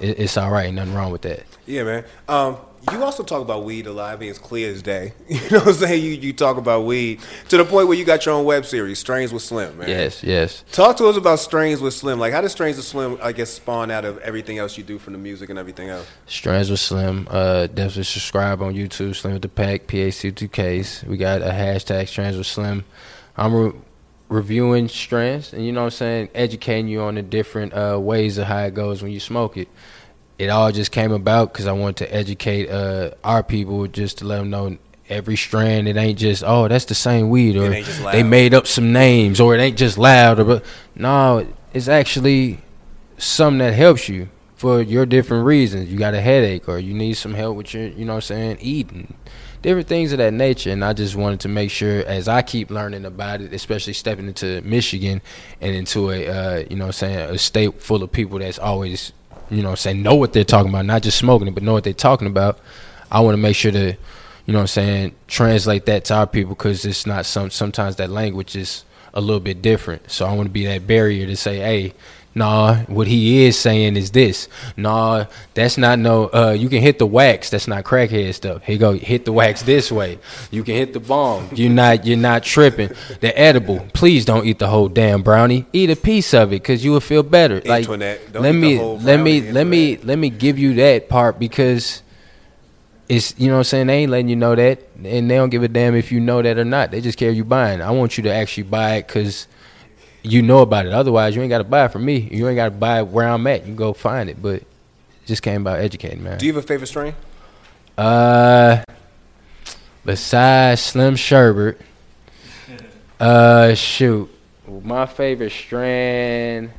it, 0.00 0.18
it's 0.18 0.36
all 0.36 0.50
right. 0.50 0.72
Nothing 0.72 0.94
wrong 0.94 1.12
with 1.12 1.22
that. 1.22 1.44
Yeah, 1.66 1.84
man. 1.84 2.04
Um, 2.28 2.56
you 2.92 3.02
also 3.02 3.24
talk 3.24 3.42
about 3.42 3.64
weed 3.64 3.86
a 3.86 3.92
lot. 3.92 4.14
I 4.14 4.16
mean, 4.16 4.30
it's 4.30 4.38
clear 4.38 4.70
as 4.70 4.82
day. 4.82 5.12
You 5.28 5.50
know 5.50 5.58
what 5.58 5.68
I'm 5.68 5.74
saying? 5.74 6.02
You 6.02 6.10
you 6.12 6.32
talk 6.32 6.56
about 6.56 6.84
weed 6.84 7.20
to 7.48 7.56
the 7.56 7.64
point 7.64 7.88
where 7.88 7.96
you 7.96 8.04
got 8.04 8.24
your 8.26 8.34
own 8.34 8.44
web 8.44 8.64
series, 8.64 8.98
Strains 8.98 9.32
with 9.32 9.42
Slim, 9.42 9.78
man. 9.78 9.88
Yes, 9.88 10.22
yes. 10.22 10.64
Talk 10.72 10.96
to 10.98 11.06
us 11.06 11.16
about 11.16 11.40
Strains 11.40 11.80
with 11.80 11.94
Slim. 11.94 12.18
Like, 12.18 12.32
how 12.32 12.40
does 12.40 12.52
Strains 12.52 12.76
with 12.76 12.86
Slim, 12.86 13.18
I 13.22 13.32
guess, 13.32 13.50
spawn 13.50 13.90
out 13.90 14.04
of 14.04 14.18
everything 14.18 14.58
else 14.58 14.78
you 14.78 14.84
do 14.84 14.98
from 14.98 15.12
the 15.12 15.18
music 15.18 15.50
and 15.50 15.58
everything 15.58 15.88
else? 15.88 16.06
Strands 16.26 16.70
with 16.70 16.80
Slim. 16.80 17.26
Uh, 17.30 17.66
definitely 17.66 18.04
subscribe 18.04 18.62
on 18.62 18.74
YouTube. 18.74 19.14
Slim 19.16 19.34
with 19.34 19.42
the 19.42 19.48
Pack. 19.48 19.86
PAC2Ks. 19.86 21.04
We 21.04 21.16
got 21.16 21.42
a 21.42 21.50
hashtag 21.50 22.08
Strands 22.08 22.36
with 22.36 22.46
Slim. 22.46 22.84
I'm 23.36 23.82
reviewing 24.28 24.88
strands, 24.88 25.52
and 25.52 25.64
you 25.64 25.72
know 25.72 25.80
what 25.80 25.86
I'm 25.86 25.90
saying, 25.98 26.28
educating 26.34 26.88
you 26.88 27.02
on 27.02 27.14
the 27.14 27.22
different 27.22 27.72
uh, 27.72 27.98
ways 28.00 28.38
of 28.38 28.46
how 28.46 28.60
it 28.64 28.74
goes 28.74 29.02
when 29.02 29.12
you 29.12 29.20
smoke 29.20 29.56
it. 29.56 29.68
It 30.38 30.48
all 30.48 30.70
just 30.70 30.92
came 30.92 31.12
about 31.12 31.52
because 31.52 31.66
I 31.66 31.72
wanted 31.72 32.06
to 32.06 32.14
educate 32.14 32.68
uh, 32.68 33.12
our 33.24 33.42
people 33.42 33.86
just 33.86 34.18
to 34.18 34.26
let 34.26 34.38
them 34.38 34.50
know 34.50 34.76
every 35.08 35.36
strand. 35.36 35.88
It 35.88 35.96
ain't 35.96 36.18
just 36.18 36.42
oh 36.44 36.68
that's 36.68 36.84
the 36.86 36.94
same 36.94 37.30
weed 37.30 37.56
or 37.56 37.70
they 38.12 38.22
made 38.22 38.52
up 38.52 38.66
some 38.66 38.92
names 38.92 39.40
or 39.40 39.54
it 39.54 39.60
ain't 39.60 39.78
just 39.78 39.96
loud 39.96 40.38
or 40.38 40.44
but 40.44 40.64
no, 40.94 41.46
it's 41.72 41.88
actually 41.88 42.58
something 43.16 43.58
that 43.58 43.72
helps 43.72 44.08
you 44.08 44.28
for 44.56 44.80
your 44.80 45.06
different 45.06 45.44
reasons. 45.44 45.90
You 45.90 45.98
got 45.98 46.14
a 46.14 46.20
headache 46.20 46.68
or 46.68 46.78
you 46.78 46.94
need 46.94 47.14
some 47.14 47.34
help 47.34 47.56
with 47.56 47.74
your, 47.74 47.88
you 47.88 48.04
know 48.04 48.14
what 48.14 48.30
I'm 48.30 48.36
saying, 48.36 48.58
eating. 48.60 49.14
Different 49.62 49.88
things 49.88 50.12
of 50.12 50.18
that 50.18 50.32
nature. 50.32 50.70
And 50.70 50.84
I 50.84 50.92
just 50.92 51.16
wanted 51.16 51.40
to 51.40 51.48
make 51.48 51.70
sure 51.70 52.04
as 52.06 52.28
I 52.28 52.42
keep 52.42 52.70
learning 52.70 53.04
about 53.04 53.40
it, 53.40 53.52
especially 53.52 53.94
stepping 53.94 54.26
into 54.26 54.60
Michigan 54.62 55.22
and 55.60 55.74
into 55.74 56.10
a, 56.10 56.28
uh, 56.28 56.64
you 56.70 56.76
know 56.76 56.90
saying, 56.90 57.18
a 57.18 57.38
state 57.38 57.80
full 57.82 58.02
of 58.02 58.12
people 58.12 58.38
that's 58.38 58.58
always, 58.58 59.12
you 59.50 59.62
know 59.62 59.74
saying, 59.74 60.02
know 60.02 60.14
what 60.14 60.32
they're 60.32 60.44
talking 60.44 60.70
about, 60.70 60.84
not 60.84 61.02
just 61.02 61.18
smoking 61.18 61.48
it, 61.48 61.54
but 61.54 61.62
know 61.62 61.72
what 61.72 61.84
they're 61.84 61.92
talking 61.92 62.26
about. 62.26 62.58
I 63.10 63.20
want 63.20 63.34
to 63.34 63.42
make 63.42 63.56
sure 63.56 63.72
to, 63.72 63.96
you 64.46 64.52
know 64.52 64.60
I'm 64.60 64.66
saying, 64.66 65.14
translate 65.26 65.86
that 65.86 66.04
to 66.06 66.14
our 66.14 66.26
people 66.26 66.54
because 66.54 66.84
it's 66.84 67.06
not 67.06 67.26
some, 67.26 67.50
sometimes 67.50 67.96
that 67.96 68.10
language 68.10 68.54
is 68.56 68.84
a 69.14 69.20
little 69.20 69.40
bit 69.40 69.62
different. 69.62 70.10
So 70.10 70.26
I 70.26 70.34
want 70.34 70.46
to 70.46 70.52
be 70.52 70.66
that 70.66 70.86
barrier 70.86 71.26
to 71.26 71.36
say, 71.36 71.58
hey, 71.58 71.94
nah, 72.36 72.76
what 72.84 73.08
he 73.08 73.44
is 73.44 73.58
saying 73.58 73.96
is 73.96 74.12
this. 74.12 74.48
Nah, 74.76 75.26
that's 75.54 75.76
not 75.78 75.98
no. 75.98 76.26
Uh, 76.26 76.54
you 76.56 76.68
can 76.68 76.80
hit 76.80 76.98
the 76.98 77.06
wax. 77.06 77.50
That's 77.50 77.66
not 77.66 77.84
crackhead 77.84 78.34
stuff. 78.34 78.62
Here 78.62 78.74
you 78.74 78.78
go. 78.78 78.92
Hit 78.92 79.24
the 79.24 79.32
wax 79.32 79.62
this 79.62 79.90
way. 79.90 80.18
You 80.50 80.62
can 80.62 80.74
hit 80.74 80.92
the 80.92 81.00
bomb. 81.00 81.48
You're 81.52 81.70
not. 81.70 82.06
You're 82.06 82.18
not 82.18 82.44
tripping. 82.44 82.90
The 83.20 83.36
edible. 83.36 83.80
Please 83.94 84.24
don't 84.24 84.46
eat 84.46 84.58
the 84.58 84.68
whole 84.68 84.88
damn 84.88 85.22
brownie. 85.22 85.66
Eat 85.72 85.90
a 85.90 85.96
piece 85.96 86.34
of 86.34 86.52
it 86.52 86.62
because 86.62 86.84
you 86.84 86.92
will 86.92 87.00
feel 87.00 87.22
better. 87.22 87.60
like 87.64 87.86
don't 87.86 87.98
let 87.98 88.20
eat 88.20 88.32
the 88.32 88.52
me 88.52 88.76
whole 88.76 88.98
let 88.98 89.20
me 89.20 89.50
let 89.50 89.66
me 89.66 89.96
let 89.98 90.18
me 90.18 90.30
give 90.30 90.58
you 90.58 90.74
that 90.74 91.08
part 91.08 91.38
because 91.38 92.02
it's 93.08 93.34
you 93.38 93.46
know 93.48 93.54
what 93.54 93.58
I'm 93.58 93.64
saying 93.64 93.86
they 93.86 93.98
ain't 93.98 94.10
letting 94.10 94.28
you 94.28 94.36
know 94.36 94.54
that 94.54 94.80
and 95.04 95.30
they 95.30 95.36
don't 95.36 95.50
give 95.50 95.62
a 95.62 95.68
damn 95.68 95.94
if 95.94 96.10
you 96.10 96.20
know 96.20 96.42
that 96.42 96.58
or 96.58 96.64
not 96.64 96.90
they 96.90 97.00
just 97.00 97.18
care 97.18 97.30
you 97.30 97.44
buying 97.44 97.80
I 97.80 97.90
want 97.90 98.18
you 98.18 98.24
to 98.24 98.32
actually 98.32 98.64
buy 98.64 98.96
it 98.96 99.06
because 99.06 99.46
you 100.26 100.42
know 100.42 100.60
about 100.60 100.86
it. 100.86 100.92
Otherwise 100.92 101.34
you 101.36 101.42
ain't 101.42 101.50
got 101.50 101.58
to 101.58 101.64
buy 101.64 101.84
it 101.86 101.92
from 101.92 102.04
me. 102.04 102.18
You 102.32 102.48
ain't 102.48 102.56
got 102.56 102.66
to 102.66 102.70
buy 102.72 103.00
it 103.00 103.06
where 103.08 103.28
I'm 103.28 103.46
at. 103.46 103.60
You 103.60 103.66
can 103.66 103.76
go 103.76 103.92
find 103.92 104.28
it. 104.28 104.40
But 104.42 104.54
it 104.62 104.66
just 105.26 105.42
came 105.42 105.60
about 105.62 105.78
educating 105.80 106.22
man. 106.22 106.38
Do 106.38 106.46
you 106.46 106.54
have 106.54 106.62
a 106.62 106.66
favorite 106.66 106.88
strain? 106.88 107.14
uh 107.98 108.82
besides 110.04 110.82
Slim 110.82 111.14
Sherbert 111.14 111.78
uh 113.18 113.74
shoot. 113.74 114.28
My 114.82 115.06
favorite 115.06 115.52
strand 115.52 116.72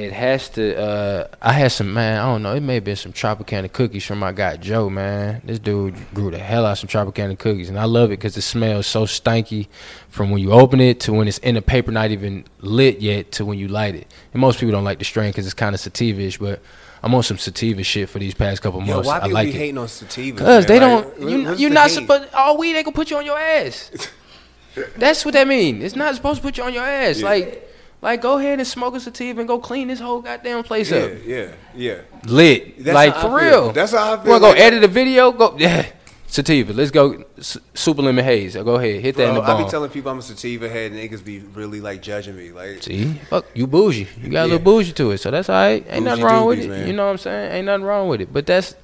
it 0.00 0.12
has 0.12 0.48
to 0.50 0.78
uh 0.78 1.28
I 1.40 1.52
had 1.52 1.72
some 1.72 1.92
man, 1.92 2.20
I 2.20 2.26
don't 2.26 2.42
know, 2.42 2.54
it 2.54 2.60
may 2.60 2.74
have 2.74 2.84
been 2.84 2.96
some 2.96 3.12
Tropicana 3.12 3.72
cookies 3.72 4.04
from 4.04 4.18
my 4.18 4.32
guy 4.32 4.56
Joe, 4.56 4.90
man. 4.90 5.42
This 5.44 5.58
dude 5.58 5.94
grew 6.14 6.30
the 6.30 6.38
hell 6.38 6.66
out 6.66 6.72
of 6.72 6.78
some 6.78 6.88
Tropicana 6.88 7.38
cookies 7.38 7.68
and 7.68 7.78
I 7.78 7.84
love 7.84 8.08
it 8.10 8.18
because 8.18 8.36
it 8.36 8.42
smells 8.42 8.86
so 8.86 9.04
stanky 9.04 9.68
from 10.08 10.30
when 10.30 10.42
you 10.42 10.52
open 10.52 10.80
it 10.80 11.00
to 11.00 11.12
when 11.12 11.28
it's 11.28 11.38
in 11.38 11.54
the 11.54 11.62
paper 11.62 11.90
not 11.92 12.10
even 12.10 12.44
lit 12.60 13.00
yet 13.00 13.32
to 13.32 13.44
when 13.44 13.58
you 13.58 13.68
light 13.68 13.94
it. 13.94 14.12
And 14.32 14.40
most 14.40 14.58
people 14.58 14.72
don't 14.72 14.84
like 14.84 14.98
the 14.98 15.04
strain 15.04 15.30
because 15.30 15.46
it's 15.46 15.54
kind 15.54 15.74
of 15.74 15.80
sativa-ish, 15.80 16.38
but 16.38 16.60
I'm 17.02 17.14
on 17.14 17.22
some 17.22 17.38
sativa 17.38 17.82
shit 17.82 18.08
for 18.08 18.18
these 18.18 18.34
past 18.34 18.60
couple 18.62 18.80
Yo, 18.84 18.94
months. 18.94 19.06
why 19.06 19.16
I 19.16 19.20
people 19.20 19.34
like 19.34 19.46
be 19.46 19.54
it. 19.54 19.58
hating 19.58 19.78
on 19.78 19.88
sativa? 19.88 20.38
Cause 20.38 20.66
they 20.66 20.80
man? 20.80 21.02
don't. 21.02 21.30
you, 21.30 21.54
you're 21.54 21.70
not 21.70 21.88
hate? 21.88 21.94
supposed. 21.94 22.34
All 22.34 22.58
weed 22.58 22.74
ain't 22.76 22.84
gonna 22.84 22.94
put 22.94 23.10
you 23.10 23.16
on 23.16 23.24
your 23.24 23.38
ass. 23.38 23.90
That's 24.96 25.24
what 25.24 25.34
that 25.34 25.48
mean. 25.48 25.82
It's 25.82 25.96
not 25.96 26.14
supposed 26.14 26.42
to 26.42 26.46
put 26.46 26.58
you 26.58 26.64
on 26.64 26.74
your 26.74 26.84
ass. 26.84 27.20
Yeah. 27.20 27.26
Like, 27.28 27.69
like 28.02 28.22
go 28.22 28.38
ahead 28.38 28.58
and 28.58 28.66
smoke 28.66 28.94
a 28.94 29.00
sativa 29.00 29.40
and 29.40 29.48
go 29.48 29.58
clean 29.58 29.88
this 29.88 30.00
whole 30.00 30.20
goddamn 30.22 30.62
place 30.64 30.90
Yeah, 30.90 30.98
up. 30.98 31.10
yeah, 31.24 31.36
yeah. 31.36 31.48
Yeah. 31.74 31.94
Lit. 32.26 32.84
That's 32.84 32.94
like 32.94 33.14
for 33.16 33.36
real. 33.36 33.72
That's 33.72 33.92
how 33.92 34.12
I 34.14 34.16
You 34.16 34.22
feel. 34.22 34.30
wanna 34.32 34.40
go 34.40 34.48
Like- 34.50 34.60
edit 34.60 34.84
a 34.84 34.88
video? 34.88 35.32
Go. 35.32 35.54
Yeah. 35.58 35.86
Sativa. 36.26 36.72
Let's 36.72 36.92
go. 36.92 37.24
S- 37.38 37.58
super 37.74 38.02
lemon 38.02 38.24
haze. 38.24 38.54
Go 38.54 38.76
ahead. 38.76 39.00
Hit 39.02 39.16
that 39.16 39.24
in 39.30 39.34
Bro, 39.34 39.42
the 39.42 39.50
I 39.50 39.54
bomb. 39.54 39.64
be 39.64 39.70
telling 39.70 39.90
people 39.90 40.12
I'm 40.12 40.20
a 40.20 40.22
sativa 40.22 40.68
head, 40.68 40.92
and 40.92 41.00
niggas 41.00 41.24
be 41.24 41.40
really 41.40 41.80
like 41.80 42.02
judging 42.02 42.36
me. 42.36 42.52
Like, 42.52 42.84
See, 42.84 43.14
fuck, 43.28 43.46
you 43.52 43.66
bougie. 43.66 44.06
You 44.22 44.28
got 44.30 44.42
a 44.44 44.46
Yeah. 44.46 44.54
little 44.54 44.58
bougie 44.60 44.92
to 44.92 45.10
it, 45.10 45.18
so 45.18 45.32
that's 45.32 45.48
all 45.48 45.56
right. 45.56 45.84
Ain't 45.90 46.04
nothing 46.04 46.22
Bougie 46.22 46.32
wrong 46.32 46.46
with 46.46 46.60
it. 46.60 46.68
man. 46.68 46.86
You 46.86 46.92
know 46.92 47.06
what 47.06 47.10
I'm 47.10 47.18
saying? 47.18 47.52
Ain't 47.52 47.66
nothing 47.66 47.82
wrong 47.84 48.06
with 48.08 48.20
it. 48.20 48.32
But 48.32 48.46
that's 48.46 48.76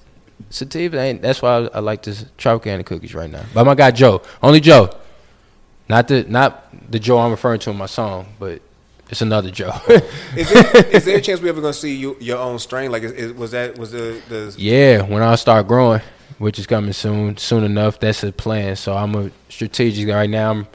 sativa. 0.51 0.99
Ain't 0.99 1.23
that's 1.23 1.41
why 1.41 1.59
I, 1.59 1.69
I 1.75 1.79
like 1.79 2.03
this 2.03 2.25
Tropicana 2.37 2.85
cookies 2.85 3.15
right 3.15 3.31
now. 3.31 3.43
By 3.55 3.63
my 3.63 3.77
guy 3.77 3.93
Joe, 3.93 4.23
only 4.43 4.59
Joe. 4.59 4.91
Not 5.89 6.09
the 6.09 6.25
not 6.29 6.67
the 6.91 6.99
Joe 6.99 7.19
I'm 7.19 7.31
referring 7.31 7.61
to 7.61 7.71
in 7.71 7.77
my 7.77 7.87
song, 7.87 8.27
but 8.41 8.61
it's 9.09 9.23
another 9.23 9.51
Joe. 9.51 9.73
Is 10.37 10.51
there, 10.51 10.87
is 10.87 11.05
there 11.05 11.19
a 11.19 11.21
chance 11.23 11.41
we 11.41 11.49
ever 11.49 11.61
gonna 11.61 11.73
see 11.73 11.95
you, 11.95 12.17
your 12.21 12.39
own 12.39 12.59
strain? 12.59 12.91
Like, 12.91 13.05
is, 13.05 13.13
is, 13.13 13.33
was 13.33 13.53
that 13.53 13.79
was 13.79 13.93
the 13.93 14.21
the 14.29 14.55
yeah, 14.59 15.03
when 15.03 15.23
I 15.23 15.37
start 15.37 15.69
growing, 15.69 16.01
which 16.39 16.59
is 16.59 16.67
coming 16.67 16.93
soon, 16.93 17.37
soon 17.37 17.63
enough. 17.63 18.01
That's 18.01 18.25
a 18.25 18.33
plan. 18.33 18.75
So 18.77 18.97
I'm 18.97 19.15
a 19.15 19.31
strategic 19.49 20.09
right 20.09 20.29
now. 20.29 20.51
I'm 20.51 20.67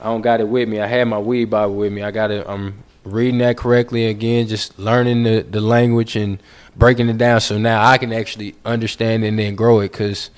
I 0.00 0.04
don't 0.06 0.20
got 0.20 0.40
it 0.40 0.48
with 0.48 0.68
me. 0.68 0.80
I 0.80 0.86
had 0.86 1.04
my 1.08 1.18
weed 1.18 1.46
Bible 1.46 1.74
with 1.74 1.92
me. 1.92 2.02
I 2.02 2.10
got 2.10 2.30
it. 2.30 2.46
I'm 2.48 2.82
reading 3.04 3.38
that 3.38 3.56
correctly 3.56 4.06
again, 4.06 4.46
just 4.46 4.78
learning 4.78 5.24
the 5.24 5.42
the 5.42 5.60
language 5.60 6.16
and 6.16 6.40
breaking 6.76 7.08
it 7.08 7.18
down. 7.18 7.40
So 7.40 7.58
now 7.58 7.84
I 7.84 7.98
can 7.98 8.12
actually 8.12 8.54
understand 8.64 9.24
and 9.24 9.38
then 9.38 9.54
grow 9.54 9.80
it 9.80 9.92
because 9.92 10.30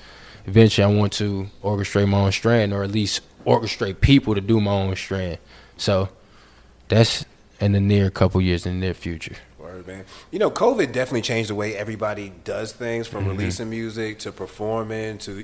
eventually 0.45 0.85
I 0.85 0.97
want 0.97 1.13
to 1.13 1.47
orchestrate 1.63 2.07
my 2.07 2.19
own 2.19 2.31
strand 2.31 2.73
or 2.73 2.83
at 2.83 2.91
least 2.91 3.21
orchestrate 3.45 4.01
people 4.01 4.35
to 4.35 4.41
do 4.41 4.59
my 4.59 4.71
own 4.71 4.95
strand. 4.95 5.37
So 5.77 6.09
that's 6.87 7.25
in 7.65 7.71
the 7.73 7.79
near 7.79 8.09
couple 8.09 8.39
years 8.41 8.65
in 8.65 8.79
the 8.79 8.85
near 8.85 8.93
future. 8.93 9.35
Word, 9.59 9.87
man. 9.87 10.05
You 10.31 10.39
know, 10.39 10.51
COVID 10.51 10.91
definitely 10.91 11.23
changed 11.23 11.49
the 11.49 11.55
way 11.55 11.75
everybody 11.75 12.31
does 12.43 12.71
things, 12.71 13.07
from 13.07 13.21
Mm-hmm. 13.25 13.37
releasing 13.37 13.69
music 13.69 14.19
to 14.19 14.31
performing 14.31 15.17
to 15.19 15.43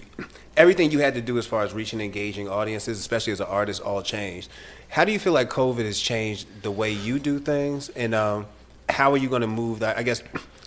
everything 0.55 0.91
you 0.91 0.99
had 0.99 1.15
to 1.15 1.21
do 1.21 1.38
as 1.39 1.45
far 1.47 1.63
as 1.63 1.73
reaching 1.73 1.99
and 1.99 2.05
engaging 2.05 2.47
audiences, 2.47 2.99
especially 2.99 3.34
as 3.34 3.39
an 3.39 3.47
artist, 3.47 3.81
all 3.81 4.01
changed. 4.03 4.49
How 4.89 5.03
do 5.05 5.12
you 5.12 5.19
feel 5.19 5.34
like 5.34 5.49
COVID 5.49 5.84
has 5.86 5.99
changed 5.99 6.45
the 6.62 6.71
way 6.71 6.91
you 6.91 7.17
do 7.17 7.39
things, 7.39 7.89
and 7.89 8.13
um, 8.13 8.45
how 8.88 9.12
are 9.12 9.17
you 9.17 9.27
going 9.29 9.41
to 9.41 9.47
move 9.47 9.79
that? 9.79 9.97
I 9.97 10.03
guess 10.03 10.21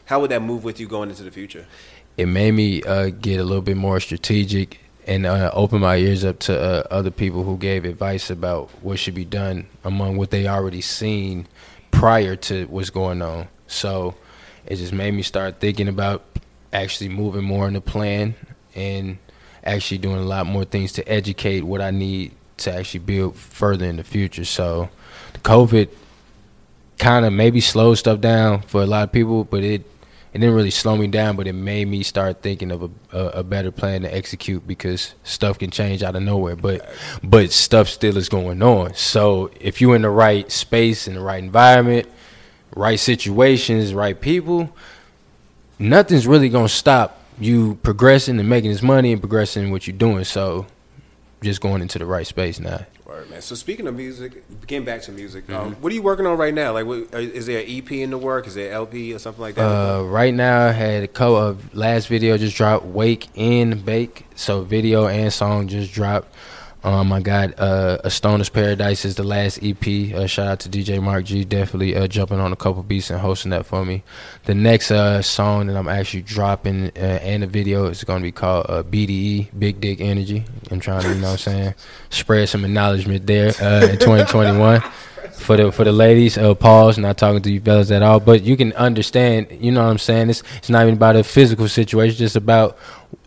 how 0.06 0.20
would 0.20 0.30
that 0.32 0.42
move 0.42 0.64
with 0.64 0.80
you 0.80 0.88
going 0.88 1.08
into 1.10 1.22
the 1.22 1.30
future? 1.30 1.66
it 2.16 2.26
made 2.26 2.52
me 2.52 2.80
uh, 2.84 3.10
get 3.10 3.40
a 3.40 3.42
little 3.42 3.60
bit 3.60 3.76
more 3.76 3.98
strategic 3.98 4.78
and 5.06 5.26
uh, 5.26 5.50
open 5.52 5.80
my 5.80 5.96
ears 5.96 6.24
up 6.24 6.38
to 6.40 6.58
uh, 6.58 6.82
other 6.90 7.10
people 7.10 7.44
who 7.44 7.58
gave 7.58 7.84
advice 7.84 8.30
about 8.30 8.70
what 8.82 8.98
should 8.98 9.14
be 9.14 9.24
done 9.24 9.66
among 9.84 10.16
what 10.16 10.30
they 10.30 10.46
already 10.46 10.80
seen 10.80 11.46
prior 11.90 12.36
to 12.36 12.64
what's 12.66 12.90
going 12.90 13.22
on. 13.22 13.48
So 13.66 14.14
it 14.66 14.76
just 14.76 14.92
made 14.92 15.12
me 15.12 15.22
start 15.22 15.60
thinking 15.60 15.88
about 15.88 16.24
actually 16.72 17.08
moving 17.08 17.44
more 17.44 17.68
in 17.68 17.74
the 17.74 17.80
plan 17.80 18.34
and 18.74 19.18
actually 19.62 19.98
doing 19.98 20.16
a 20.16 20.24
lot 20.24 20.46
more 20.46 20.64
things 20.64 20.92
to 20.92 21.08
educate 21.08 21.62
what 21.62 21.80
I 21.80 21.90
need 21.90 22.32
to 22.58 22.74
actually 22.74 23.00
build 23.00 23.36
further 23.36 23.86
in 23.86 23.96
the 23.96 24.04
future. 24.04 24.44
So 24.44 24.90
COVID 25.42 25.88
kind 26.98 27.24
of 27.24 27.32
maybe 27.32 27.60
slowed 27.60 27.98
stuff 27.98 28.20
down 28.20 28.62
for 28.62 28.82
a 28.82 28.86
lot 28.86 29.04
of 29.04 29.12
people, 29.12 29.44
but 29.44 29.62
it 29.62 29.93
it 30.35 30.38
didn't 30.40 30.57
really 30.57 30.73
slow 30.73 30.97
me 30.97 31.07
down, 31.07 31.37
but 31.37 31.47
it 31.47 31.53
made 31.53 31.87
me 31.87 32.03
start 32.03 32.42
thinking 32.42 32.73
of 32.73 32.83
a, 32.83 32.90
a, 33.16 33.27
a 33.38 33.42
better 33.44 33.70
plan 33.70 34.03
to 34.03 34.12
execute 34.12 34.66
because 34.66 35.14
stuff 35.23 35.61
can 35.61 35.70
change 35.70 36.03
out 36.03 36.16
of 36.16 36.23
nowhere. 36.23 36.57
But 36.57 36.92
but 37.23 37.53
stuff 37.53 37.88
still 37.88 38.16
is 38.16 38.29
going 38.29 38.61
on. 38.61 38.94
So 38.94 39.53
if 39.61 39.81
you're 39.81 39.94
in 39.94 40.03
the 40.03 40.11
right 40.11 40.51
space, 40.51 41.07
in 41.07 41.14
the 41.14 41.20
right 41.20 41.42
environment, 41.42 42.09
right 42.75 42.99
situations, 42.99 43.94
right 43.94 44.20
people, 44.20 44.75
nothing's 45.79 46.27
really 46.27 46.49
gonna 46.49 46.68
stop 46.68 47.23
you 47.38 47.77
progressing 47.85 48.40
and 48.40 48.49
making 48.49 48.73
this 48.73 48.83
money 48.83 49.12
and 49.12 49.23
progressing 49.23 49.62
in 49.62 49.70
what 49.70 49.87
you're 49.87 49.97
doing. 49.97 50.25
So 50.25 50.66
just 51.44 51.61
going 51.61 51.81
into 51.81 52.01
the 52.01 52.07
right 52.07 52.27
space 52.27 52.59
now. 52.59 52.85
Word, 53.04 53.28
man. 53.28 53.42
So 53.42 53.54
speaking 53.54 53.86
of 53.86 53.94
music, 53.94 54.42
getting 54.66 54.86
back 54.86 55.02
to 55.02 55.12
music, 55.12 55.46
Mm-hmm. 55.46 55.54
um, 55.54 55.74
what 55.82 55.92
are 55.92 55.94
you 55.94 56.00
working 56.02 56.24
on 56.26 56.38
right 56.38 56.54
now? 56.54 56.72
Like, 56.72 56.86
what, 56.86 57.12
are- 57.14 57.18
is 57.20 57.44
there 57.44 57.60
an 57.60 57.66
EP 57.68 57.90
in 57.92 58.10
the 58.10 58.16
work? 58.18 58.46
Is 58.46 58.54
there 58.54 58.72
LP 58.72 59.12
or 59.12 59.18
something 59.18 59.42
like 59.42 59.56
that? 59.56 59.62
Uh, 59.66 60.02
right 60.04 60.32
now, 60.32 60.68
I 60.68 60.72
had 60.72 61.02
a 61.02 61.08
couple 61.08 61.36
of 61.36 61.74
last 61.74 62.08
video 62.08 62.38
just 62.38 62.56
dropped, 62.56 62.86
Wake 62.86 63.28
and 63.36 63.84
Bake. 63.84 64.26
So 64.36 64.62
video 64.62 65.06
and 65.06 65.30
song 65.30 65.68
just 65.68 65.92
dropped. 65.92 66.34
Um, 66.85 67.14
I 67.14 67.20
got 67.20 67.59
uh, 67.59 67.97
a 68.05 68.11
Stoner's 68.11 68.51
Paradise 68.51 69.07
is 69.07 69.14
the 69.14 69.25
last 69.25 69.59
EP. 69.62 70.14
Uh, 70.14 70.27
shout 70.27 70.47
out 70.47 70.61
to 70.61 70.68
DJ 70.68 71.03
Mark 71.03 71.25
G, 71.25 71.42
definitely 71.42 71.97
uh, 71.97 72.07
jumping 72.07 72.38
on 72.38 72.53
a 72.53 72.57
couple 72.57 72.83
beats 72.83 73.09
and 73.09 73.18
hosting 73.18 73.53
that 73.53 73.64
for 73.64 73.87
me. 73.87 74.03
The 74.44 74.55
next 74.55 74.90
uh, 74.90 75.23
song 75.23 75.68
that 75.68 75.77
I'm 75.79 75.88
actually 75.88 76.23
dropping 76.23 76.88
uh, 76.88 77.20
and 77.23 77.42
the 77.42 77.47
video 77.47 77.87
is 77.87 78.05
going 78.05 78.20
to 78.20 78.23
be 78.23 78.33
called 78.33 78.66
uh, 78.68 78.83
BDE, 78.83 79.59
Big 79.59 79.81
Dick 79.81 80.03
Energy. 80.03 80.44
I'm 80.70 80.79
trying 80.79 81.03
to, 81.03 81.09
you 81.09 81.14
know 81.14 81.29
what 81.29 81.33
I'm 81.33 81.38
saying, 81.38 81.75
spread 82.11 82.51
some 82.51 82.66
acknowledgement 82.66 83.27
there 83.27 83.55
uh, 83.62 83.87
in 83.87 83.99
2021 83.99 84.83
for 85.33 85.57
the 85.57 85.73
for 85.73 85.85
the 85.85 85.92
ladies. 85.92 86.37
Uh, 86.37 86.55
pause, 86.55 86.99
not 86.99 87.16
talking 87.16 87.40
to 87.42 87.51
you 87.51 87.61
fellas 87.61 87.90
at 87.90 88.03
all, 88.03 88.20
but 88.20 88.42
you 88.42 88.59
can 88.59 88.75
understand. 88.75 89.47
You 89.51 89.73
know 89.73 89.85
what 89.85 89.90
I'm 89.90 89.99
saying? 89.99 90.31
It's 90.31 90.42
it's 90.57 90.68
not 90.68 90.83
even 90.83 90.94
about 90.94 91.16
a 91.16 91.25
physical 91.25 91.68
situation, 91.68 92.11
it's 92.11 92.18
just 92.18 92.37
about 92.37 92.77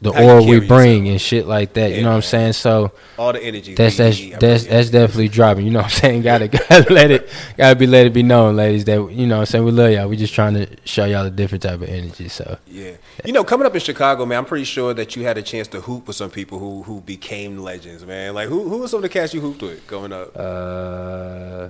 the 0.02 0.12
you 0.14 0.60
we 0.62 0.68
bring 0.68 1.06
yourself. 1.06 1.12
and 1.12 1.22
shit 1.22 1.48
like 1.48 1.74
that. 1.74 1.92
Yeah, 1.92 1.98
you 1.98 2.04
know 2.04 2.10
what 2.10 2.16
I'm 2.18 2.22
saying? 2.22 2.54
So 2.54 2.92
All 3.18 3.34
the 3.34 3.44
energy. 3.44 3.74
that's 3.76 3.98
that's 3.98 4.20
that's 4.40 4.66
that's 4.66 4.90
definitely 4.90 5.30
dropping. 5.30 5.66
You 5.66 5.72
know 5.72 5.80
what 5.80 5.86
I'm 5.86 5.92
saying? 5.92 6.22
Gotta 6.28 6.48
gotta 6.48 6.92
let 6.94 7.12
it 7.12 7.30
gotta 7.58 7.76
be 7.76 7.88
let 7.88 8.06
it 8.06 8.14
be 8.14 8.24
known, 8.24 8.56
ladies, 8.56 8.86
that 8.86 9.12
you 9.12 9.28
know 9.28 9.36
what 9.38 9.42
I'm 9.42 9.46
saying 9.48 9.66
we 9.66 9.72
love 9.72 9.92
y'all. 9.92 10.08
We 10.08 10.18
just 10.18 10.34
trying 10.34 10.54
to 10.56 10.68
show 10.86 11.06
y'all 11.06 11.26
a 11.26 11.30
different 11.30 11.64
type 11.64 11.82
of 11.82 11.90
energy. 11.90 12.28
So 12.30 12.58
Yeah, 12.68 12.94
you 13.26 13.34
know, 13.34 13.44
coming 13.44 13.66
up 13.66 13.74
in 13.74 13.82
Chicago, 13.82 14.26
man, 14.26 14.40
I'm 14.40 14.46
pretty 14.46 14.66
sure 14.66 14.94
that 14.94 15.16
you 15.16 15.24
had 15.24 15.38
a 15.38 15.42
chance 15.42 15.68
to 15.70 15.82
hoop 15.82 16.08
with 16.08 16.16
some 16.16 16.30
people 16.30 16.60
who 16.60 16.84
who 16.84 17.02
became 17.02 17.58
legends, 17.60 18.06
man. 18.06 18.34
Like, 18.34 18.50
who 18.50 18.68
who 18.70 18.80
were 18.80 18.88
some 18.88 18.98
of 18.98 19.04
the 19.04 19.10
cats 19.10 19.34
you 19.34 19.42
hooped 19.42 19.62
with 19.62 19.86
coming 19.88 20.12
up? 20.14 20.32
Uh, 20.36 21.70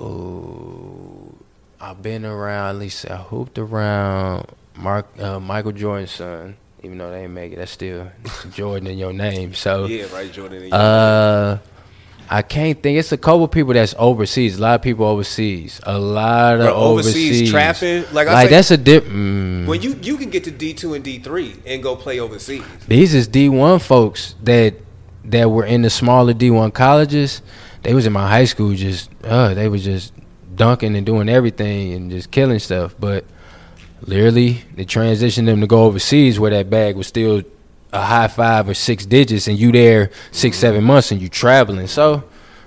ooh, 0.00 1.34
I've 1.80 2.02
been 2.02 2.24
around. 2.24 2.70
At 2.70 2.76
least 2.76 3.10
I 3.10 3.16
hooped 3.16 3.58
around 3.58 4.46
Mark 4.76 5.06
uh, 5.18 5.40
Michael 5.40 5.72
Jordan's 5.72 6.10
son. 6.12 6.56
Even 6.84 6.98
though 6.98 7.10
they 7.10 7.24
ain't 7.24 7.32
make 7.32 7.52
it, 7.52 7.56
that's 7.56 7.72
still 7.72 8.10
Jordan 8.52 8.88
in 8.88 8.98
your 8.98 9.12
name. 9.12 9.54
So, 9.54 9.86
yeah, 9.86 10.04
right, 10.12 10.30
Jordan. 10.30 10.72
Uh, 10.72 11.58
I 12.28 12.42
can't 12.42 12.82
think. 12.82 12.98
It's 12.98 13.12
a 13.12 13.16
couple 13.16 13.46
people 13.48 13.74
that's 13.74 13.94
overseas. 13.98 14.58
A 14.58 14.60
lot 14.60 14.74
of 14.76 14.82
people 14.82 15.06
overseas. 15.06 15.80
A 15.84 15.98
lot 15.98 16.54
of 16.54 16.66
Bro, 16.66 16.74
overseas 16.74 17.16
overseas, 17.16 17.50
trapping, 17.50 18.04
like 18.14 18.28
I 18.28 18.32
like 18.34 18.48
say- 18.48 18.54
that's 18.54 18.70
a 18.70 18.76
dip. 18.76 19.04
Mm, 19.04 19.66
when 19.66 19.82
you 19.82 19.94
you 20.02 20.16
can 20.16 20.30
get 20.30 20.44
to 20.44 20.50
D 20.50 20.74
two 20.74 20.94
and 20.94 21.04
D 21.04 21.18
three 21.18 21.56
and 21.66 21.82
go 21.82 21.96
play 21.96 22.20
overseas. 22.20 22.62
these 22.88 23.14
is 23.14 23.26
D 23.28 23.48
one 23.48 23.78
folks 23.78 24.34
that 24.42 24.74
that 25.24 25.50
were 25.50 25.64
in 25.64 25.82
the 25.82 25.90
smaller 25.90 26.32
D 26.34 26.50
one 26.50 26.70
colleges. 26.70 27.42
They 27.82 27.92
was 27.94 28.06
in 28.06 28.12
my 28.12 28.28
high 28.28 28.46
school, 28.46 28.74
just 28.74 29.10
uh, 29.24 29.52
they 29.54 29.68
was 29.68 29.84
just 29.84 30.12
dunking 30.54 30.96
and 30.96 31.04
doing 31.04 31.28
everything 31.28 31.92
and 31.92 32.10
just 32.10 32.30
killing 32.30 32.58
stuff. 32.58 32.94
But 32.98 33.24
literally, 34.06 34.62
they 34.74 34.84
transitioned 34.84 35.46
them 35.46 35.60
to 35.60 35.66
go 35.66 35.84
overseas 35.84 36.38
where 36.38 36.50
that 36.50 36.70
bag 36.70 36.96
was 36.96 37.06
still 37.06 37.42
a 37.92 38.02
high 38.02 38.28
five 38.28 38.68
or 38.68 38.74
six 38.74 39.06
digits, 39.06 39.48
and 39.48 39.58
you 39.58 39.72
there 39.72 40.10
six 40.32 40.58
seven 40.58 40.84
months 40.84 41.10
and 41.10 41.20
you 41.20 41.28
traveling. 41.28 41.86
So. 41.86 42.24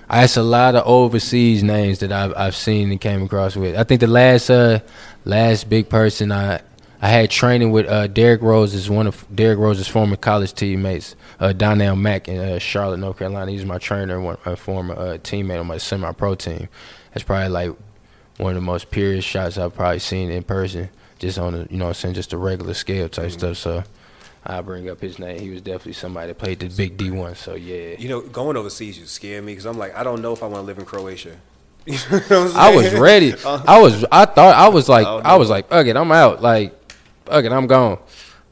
That's 0.09 0.37
a 0.37 0.43
lot 0.43 0.75
of 0.75 0.87
overseas 0.87 1.63
names 1.63 1.99
that 1.99 2.13
I've 2.13 2.33
I've 2.37 2.55
seen 2.55 2.91
and 2.91 3.01
came 3.01 3.23
across 3.23 3.57
with. 3.57 3.75
I 3.75 3.83
think 3.83 3.99
the 3.99 4.07
last 4.07 4.49
uh 4.49 4.79
last 5.25 5.69
big 5.69 5.89
person 5.89 6.31
I 6.31 6.61
I 7.01 7.09
had 7.09 7.29
training 7.29 7.71
with 7.71 7.87
uh 7.87 8.07
Derrick 8.07 8.41
Rose 8.41 8.73
is 8.73 8.89
one 8.89 9.07
of 9.07 9.25
Derrick 9.35 9.59
Rose's 9.59 9.87
former 9.87 10.15
college 10.15 10.53
teammates, 10.53 11.15
uh 11.41 11.51
Doneal 11.51 11.99
Mack 11.99 12.29
in 12.29 12.39
uh, 12.39 12.57
Charlotte, 12.57 12.99
North 12.99 13.19
Carolina. 13.19 13.51
He's 13.51 13.65
my 13.65 13.79
trainer, 13.79 14.19
one 14.21 14.37
a 14.45 14.55
former 14.55 14.93
uh, 14.95 15.17
teammate 15.17 15.59
on 15.59 15.67
my 15.67 15.77
semi 15.77 16.11
pro 16.13 16.35
team. 16.35 16.69
That's 17.13 17.25
probably 17.25 17.49
like 17.49 17.71
one 18.37 18.51
of 18.51 18.55
the 18.55 18.65
most 18.65 18.89
purest 18.91 19.27
shots 19.27 19.57
I've 19.57 19.75
probably 19.75 19.99
seen 19.99 20.31
in 20.31 20.43
person, 20.43 20.89
just 21.19 21.37
on 21.37 21.53
a 21.55 21.67
you 21.69 21.77
know 21.77 21.87
I'm 21.87 21.93
saying, 21.93 22.15
just 22.15 22.33
a 22.33 22.37
regular 22.37 22.73
scale 22.73 23.09
type 23.09 23.31
stuff. 23.31 23.57
So 23.57 23.83
I 24.45 24.61
bring 24.61 24.89
up 24.89 25.01
his 25.01 25.19
name. 25.19 25.39
He 25.39 25.49
was 25.49 25.61
definitely 25.61 25.93
somebody 25.93 26.27
that 26.27 26.37
played 26.37 26.59
the 26.59 26.69
big 26.69 26.97
D 26.97 27.11
one. 27.11 27.35
So 27.35 27.55
yeah. 27.55 27.95
You 27.97 28.09
know, 28.09 28.21
going 28.21 28.55
overseas, 28.55 28.97
you 28.97 29.05
scare 29.05 29.41
me 29.41 29.51
because 29.51 29.65
I'm 29.65 29.77
like, 29.77 29.95
I 29.95 30.03
don't 30.03 30.21
know 30.21 30.33
if 30.33 30.41
I 30.41 30.47
want 30.47 30.61
to 30.61 30.65
live 30.65 30.79
in 30.79 30.85
Croatia. 30.85 31.35
You 31.87 31.97
know 32.29 32.51
I'm 32.53 32.75
was 32.75 32.93
ready. 32.93 33.33
Uh, 33.45 33.63
I 33.65 33.79
was. 33.79 34.05
I 34.11 34.25
thought 34.25 34.55
I 34.55 34.67
was 34.67 34.89
like. 34.89 35.07
Oh, 35.07 35.21
I 35.23 35.35
was 35.35 35.49
like, 35.49 35.69
fuck 35.69 35.85
it, 35.85 35.95
I'm 35.95 36.11
out. 36.11 36.41
Like, 36.41 36.73
fuck 37.25 37.45
it, 37.45 37.51
I'm 37.51 37.65
gone. 37.65 37.99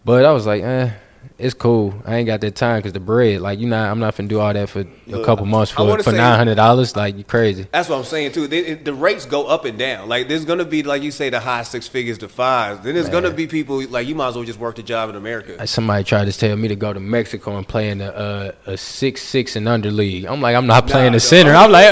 But 0.05 0.23
I 0.23 0.31
was 0.31 0.45
like, 0.45 0.63
eh, 0.63 0.91
it's 1.37 1.53
cool. 1.53 1.93
I 2.05 2.15
ain't 2.15 2.27
got 2.27 2.39
that 2.41 2.55
time 2.55 2.79
because 2.79 2.93
the 2.93 2.99
bread. 2.99 3.41
Like, 3.41 3.59
you 3.59 3.67
know, 3.67 3.77
I'm 3.77 3.99
not 3.99 4.15
finna 4.15 4.29
do 4.29 4.39
all 4.39 4.53
that 4.53 4.69
for 4.69 4.81
a 4.81 4.87
Look, 5.07 5.25
couple 5.25 5.45
months 5.45 5.71
for 5.71 6.01
for 6.01 6.11
nine 6.13 6.37
hundred 6.37 6.55
dollars. 6.55 6.95
Like, 6.95 7.17
you 7.17 7.23
crazy. 7.25 7.67
That's 7.71 7.89
what 7.89 7.97
I'm 7.97 8.05
saying 8.05 8.31
too. 8.31 8.47
They, 8.47 8.59
it- 8.59 8.85
the 8.85 8.93
rates 8.93 9.25
go 9.25 9.45
up 9.47 9.65
and 9.65 9.77
down. 9.77 10.07
Like 10.07 10.27
there's 10.29 10.45
gonna 10.45 10.63
be 10.65 10.83
like 10.83 11.01
you 11.03 11.11
say 11.11 11.29
the 11.29 11.39
high 11.39 11.63
six 11.63 11.87
figures 11.87 12.17
to 12.19 12.29
fives. 12.29 12.81
Then 12.81 12.93
there's 12.95 13.09
gonna 13.09 13.31
be 13.31 13.47
people 13.47 13.85
like 13.87 14.07
you 14.07 14.15
might 14.15 14.29
as 14.29 14.35
well 14.35 14.45
just 14.45 14.59
work 14.59 14.75
the 14.77 14.83
job 14.83 15.09
in 15.09 15.15
America. 15.15 15.55
Like, 15.59 15.67
Somebody 15.67 16.03
tried 16.05 16.25
to 16.25 16.37
tell 16.37 16.55
me 16.55 16.67
to 16.69 16.75
go 16.75 16.93
to 16.93 16.99
Mexico 16.99 17.57
and 17.57 17.67
play 17.67 17.89
in 17.89 17.99
a 18.01 18.05
uh, 18.07 18.51
a 18.67 18.77
six 18.77 19.21
six 19.21 19.55
and 19.57 19.67
under 19.67 19.91
league. 19.91 20.25
I'm 20.25 20.39
like, 20.41 20.55
I'm 20.55 20.67
not 20.67 20.87
playing 20.87 21.11
Nah, 21.11 21.17
the 21.17 21.19
center. 21.19 21.53
I'm 21.53 21.71
like, 21.71 21.91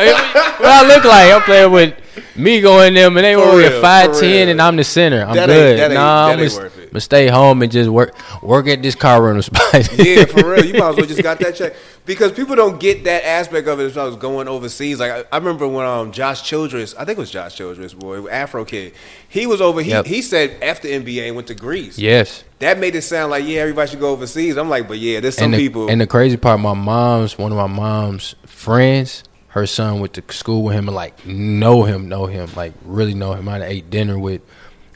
what 0.59 0.65
I 0.71 0.87
look 0.87 1.03
like? 1.03 1.33
I'm 1.33 1.41
playing 1.41 1.71
with 1.71 1.95
me 2.35 2.61
going 2.61 2.93
them, 2.93 3.17
and 3.17 3.25
they 3.25 3.35
were 3.35 3.57
real, 3.57 3.81
five 3.81 4.17
ten, 4.17 4.47
and 4.49 4.61
I'm 4.61 4.75
the 4.77 4.83
center. 4.83 5.23
I'm 5.25 5.35
That 5.35 5.49
ain't- 5.49 5.59
good. 5.59 5.79
that 5.79 5.83
ain't- 5.91 5.93
nah, 5.95 6.27
that 6.27 6.33
I'm 6.33 6.39
ain't 6.39 6.53
worth 6.53 6.77
it. 6.77 6.82
But 6.93 7.01
stay 7.01 7.27
home 7.27 7.61
and 7.61 7.71
just 7.71 7.89
work 7.89 8.15
work 8.41 8.67
at 8.67 8.81
this 8.81 8.95
car 8.95 9.21
rental 9.21 9.41
spot. 9.43 9.73
yeah, 9.97 10.25
for 10.25 10.49
real. 10.51 10.63
You 10.63 10.73
might 10.73 10.89
as 10.91 10.95
well 10.95 11.05
just 11.05 11.23
got 11.23 11.39
that 11.39 11.55
check 11.55 11.73
because 12.05 12.31
people 12.31 12.55
don't 12.55 12.79
get 12.79 13.03
that 13.05 13.25
aspect 13.25 13.67
of 13.67 13.79
it. 13.79 13.85
As 13.85 13.97
I 13.97 14.05
was 14.05 14.15
going 14.15 14.47
overseas, 14.47 14.99
like 14.99 15.11
I, 15.11 15.23
I 15.31 15.37
remember 15.37 15.67
when 15.67 15.85
um 15.85 16.11
Josh 16.13 16.43
Childress, 16.47 16.93
I 16.95 17.03
think 17.03 17.17
it 17.17 17.21
was 17.21 17.31
Josh 17.31 17.55
Childress, 17.55 17.93
boy, 17.93 18.27
Afro 18.29 18.63
kid, 18.63 18.93
he 19.27 19.45
was 19.47 19.59
over. 19.59 19.81
He 19.81 19.89
Yep. 19.89 20.05
he 20.05 20.21
said 20.21 20.61
after 20.63 20.87
NBA 20.87 21.27
and 21.27 21.35
went 21.35 21.47
to 21.47 21.55
Greece. 21.55 21.97
yes. 21.99 22.43
That 22.59 22.79
made 22.79 22.95
it 22.95 23.01
sound 23.01 23.29
like 23.31 23.45
yeah, 23.45 23.59
everybody 23.59 23.89
should 23.91 23.99
go 23.99 24.11
overseas. 24.11 24.55
I'm 24.55 24.69
like, 24.69 24.87
but 24.87 24.97
yeah, 24.97 25.19
there's 25.19 25.35
some 25.35 25.45
and 25.45 25.55
the, 25.55 25.57
people. 25.57 25.89
And 25.89 25.99
the 25.99 26.07
crazy 26.07 26.37
part, 26.37 26.61
my 26.61 26.73
mom's 26.73 27.37
one 27.37 27.51
of 27.51 27.57
my 27.57 27.67
mom's 27.67 28.35
friends. 28.45 29.23
Her 29.49 29.67
son 29.67 29.99
went 29.99 30.13
to 30.13 30.23
school 30.33 30.63
with 30.63 30.73
him 30.75 30.87
and 30.87 30.95
like 30.95 31.25
know 31.25 31.83
him, 31.83 32.07
know 32.07 32.25
him, 32.25 32.49
like 32.55 32.73
really 32.85 33.13
know 33.13 33.33
him. 33.33 33.49
I 33.49 33.63
ate 33.65 33.89
dinner 33.89 34.17
with 34.17 34.41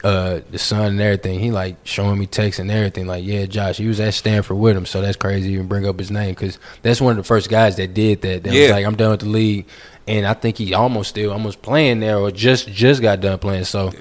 uh 0.08 0.40
the 0.50 0.58
son 0.58 0.86
and 0.86 1.00
everything. 1.00 1.38
He 1.38 1.50
like 1.50 1.76
showing 1.84 2.18
me 2.18 2.26
texts 2.26 2.58
and 2.60 2.70
everything. 2.70 3.06
Like, 3.06 3.24
yeah, 3.24 3.46
Josh, 3.46 3.76
he 3.76 3.86
was 3.86 4.00
at 4.00 4.14
Stanford 4.14 4.56
with 4.56 4.76
him, 4.76 4.86
so 4.86 5.00
that's 5.00 5.16
crazy. 5.16 5.52
Even 5.52 5.66
bring 5.68 5.86
up 5.86 5.98
his 5.98 6.10
name 6.10 6.30
because 6.34 6.58
that's 6.82 7.00
one 7.00 7.12
of 7.12 7.16
the 7.18 7.24
first 7.24 7.48
guys 7.50 7.76
that 7.76 7.94
did 7.94 8.22
that. 8.22 8.42
That 8.44 8.50
was 8.50 8.58
Yeah. 8.58 8.70
like, 8.72 8.86
I'm 8.86 8.96
done 8.96 9.10
with 9.12 9.20
the 9.20 9.28
league, 9.28 9.66
and 10.06 10.26
I 10.26 10.34
think 10.34 10.56
he 10.56 10.72
almost 10.74 11.10
still 11.10 11.30
almost 11.32 11.60
playing 11.62 12.00
there 12.00 12.16
or 12.18 12.30
just 12.30 12.68
just 12.68 13.02
got 13.02 13.20
done 13.20 13.38
playing. 13.38 13.64
So. 13.64 13.92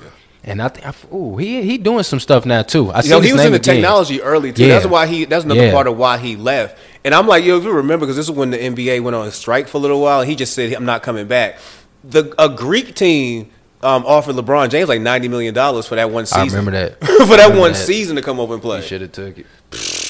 And 0.44 0.62
I 0.62 0.70
think, 0.70 1.12
ooh, 1.14 1.36
he 1.36 1.62
he 1.64 1.78
doing 1.78 2.04
some 2.04 2.22
stuff 2.22 2.46
now 2.46 2.62
too. 2.62 2.90
I 2.90 3.02
You 3.02 3.10
know, 3.10 3.20
he 3.20 3.34
was 3.34 3.44
in 3.44 3.52
the 3.52 3.58
again. 3.58 3.76
technology 3.76 4.22
early 4.22 4.54
too. 4.54 4.64
Yeah. 4.66 4.76
That's 4.76 4.86
why 4.86 5.06
he. 5.06 5.26
That's 5.26 5.44
another 5.44 5.66
Yeah. 5.66 5.74
part 5.74 5.88
of 5.88 5.98
why 5.98 6.18
he 6.20 6.38
left. 6.38 6.78
And 7.04 7.14
I'm 7.14 7.28
like, 7.28 7.44
yo, 7.44 7.58
if 7.58 7.66
you 7.66 7.72
remember, 7.74 8.06
because 8.06 8.16
this 8.16 8.30
is 8.30 8.32
when 8.32 8.52
the 8.52 8.58
NBA 8.58 9.02
went 9.02 9.14
on 9.16 9.30
strike 9.32 9.68
for 9.68 9.76
a 9.78 9.82
little 9.82 10.00
while, 10.00 10.22
and 10.22 10.30
he 10.30 10.38
just 10.38 10.54
said, 10.54 10.72
"I'm 10.72 10.86
not 10.86 11.04
coming 11.04 11.28
back." 11.28 11.58
The 12.06 12.34
a 12.40 12.48
Greek 12.48 12.96
team 12.96 13.50
um, 13.84 14.06
offered 14.06 14.36
LeBron 14.36 14.70
James 14.70 14.90
like 14.90 15.02
ninety 15.02 15.28
million 15.28 15.54
dollars 15.54 15.86
for 15.86 15.96
that 15.96 16.10
one 16.10 16.26
season. 16.26 16.42
I 16.50 16.60
remember 16.60 16.72
that. 16.72 17.00
for 17.28 17.38
that 17.38 17.56
one 17.56 17.74
that. 17.74 17.78
season 17.78 18.16
to 18.16 18.22
come 18.22 18.40
over 18.40 18.54
and 18.54 18.62
play. 18.62 18.82
He 18.82 18.88
should 18.88 19.02
have 19.02 19.12
took 19.12 19.38
it. 19.38 19.46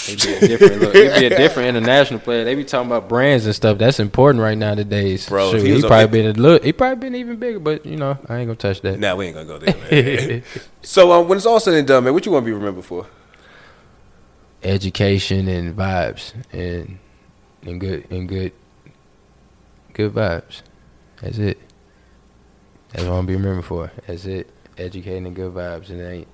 He'd 0.07 0.23
be 0.23 0.33
a 0.33 0.47
different 0.47 0.81
look. 0.81 0.95
He'd 0.95 1.19
be 1.19 1.25
a 1.25 1.29
different 1.29 1.69
international 1.69 2.19
player. 2.21 2.45
They 2.45 2.55
be 2.55 2.63
talking 2.63 2.89
about 2.89 3.09
brands 3.09 3.45
and 3.45 3.53
stuff. 3.53 3.77
That's 3.77 3.99
important 3.99 4.41
right 4.41 4.57
now 4.57 4.73
nowadays. 4.73 5.27
Bro, 5.27 5.51
Shoot, 5.51 5.61
he 5.61 5.67
he, 5.67 5.73
was 5.73 5.83
a- 5.83 5.87
probably 5.87 6.21
been 6.21 6.31
a 6.31 6.39
look. 6.39 6.63
He 6.63 6.71
probably 6.71 7.09
been 7.09 7.15
even 7.15 7.35
bigger, 7.37 7.59
but 7.59 7.85
you 7.85 7.97
know, 7.97 8.17
I 8.29 8.37
ain't 8.37 8.47
gonna 8.47 8.55
touch 8.55 8.81
that. 8.81 8.99
Nah, 8.99 9.15
we 9.15 9.25
ain't 9.25 9.35
gonna 9.35 9.47
go 9.47 9.57
there. 9.59 10.31
Man. 10.31 10.43
so 10.81 11.11
um, 11.11 11.27
when 11.27 11.37
it's 11.37 11.45
all 11.45 11.59
said 11.59 11.73
and 11.73 11.87
done, 11.87 12.05
man, 12.05 12.13
what 12.13 12.25
you 12.25 12.31
want 12.31 12.43
to 12.43 12.45
be 12.45 12.53
remembered 12.53 12.85
for? 12.85 13.07
Education 14.63 15.47
and 15.49 15.75
vibes 15.75 16.33
and 16.53 16.99
and 17.63 17.81
good 17.81 18.09
and 18.09 18.29
good 18.29 18.53
good 19.93 20.13
vibes. 20.13 20.61
That's 21.21 21.37
it. 21.37 21.59
That's 22.91 23.03
what 23.03 23.13
I'm 23.13 23.17
gonna 23.17 23.27
be 23.27 23.35
remembered 23.35 23.65
for. 23.65 23.91
That's 24.05 24.25
it. 24.25 24.49
Educating 24.77 25.25
and 25.25 25.35
good 25.35 25.53
vibes. 25.53 25.89
And 25.89 26.01
ain't 26.01 26.27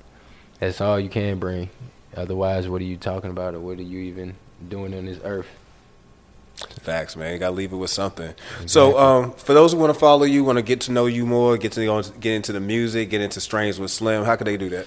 that's 0.60 0.82
all 0.82 1.00
you 1.00 1.10
can 1.10 1.39
bring. 1.39 1.70
Otherwise, 2.16 2.70
what 2.70 2.82
are 2.82 2.86
you 2.86 2.98
talking 2.98 3.32
about 3.32 3.56
or 3.56 3.60
what 3.60 3.80
are 3.80 3.84
you 3.84 4.00
even 4.00 4.36
doing 4.70 4.94
on 4.94 5.06
this 5.06 5.20
earth? 5.24 5.48
Facts, 6.82 7.16
man. 7.16 7.34
You 7.34 7.39
gotta 7.39 7.56
leave 7.56 7.74
it 7.74 7.78
with 7.78 7.89
something. 7.89 8.34
So, 8.68 8.98
um, 8.98 9.32
for 9.34 9.54
those 9.54 9.74
who 9.74 9.80
want 9.80 9.92
to 9.92 10.00
follow 10.00 10.24
you, 10.24 10.44
want 10.44 10.58
to 10.58 10.62
get 10.62 10.82
to 10.82 10.92
know 10.92 11.08
you 11.08 11.26
more, 11.26 11.58
get 11.58 11.72
to 11.74 12.04
get 12.20 12.34
into 12.34 12.54
the 12.54 12.60
music, 12.60 13.10
get 13.10 13.22
into 13.22 13.42
strains 13.42 13.80
with 13.80 13.89
Slim, 13.89 14.24
how 14.24 14.36
could 14.36 14.46
they 14.46 14.56
do 14.56 14.70
that? 14.70 14.86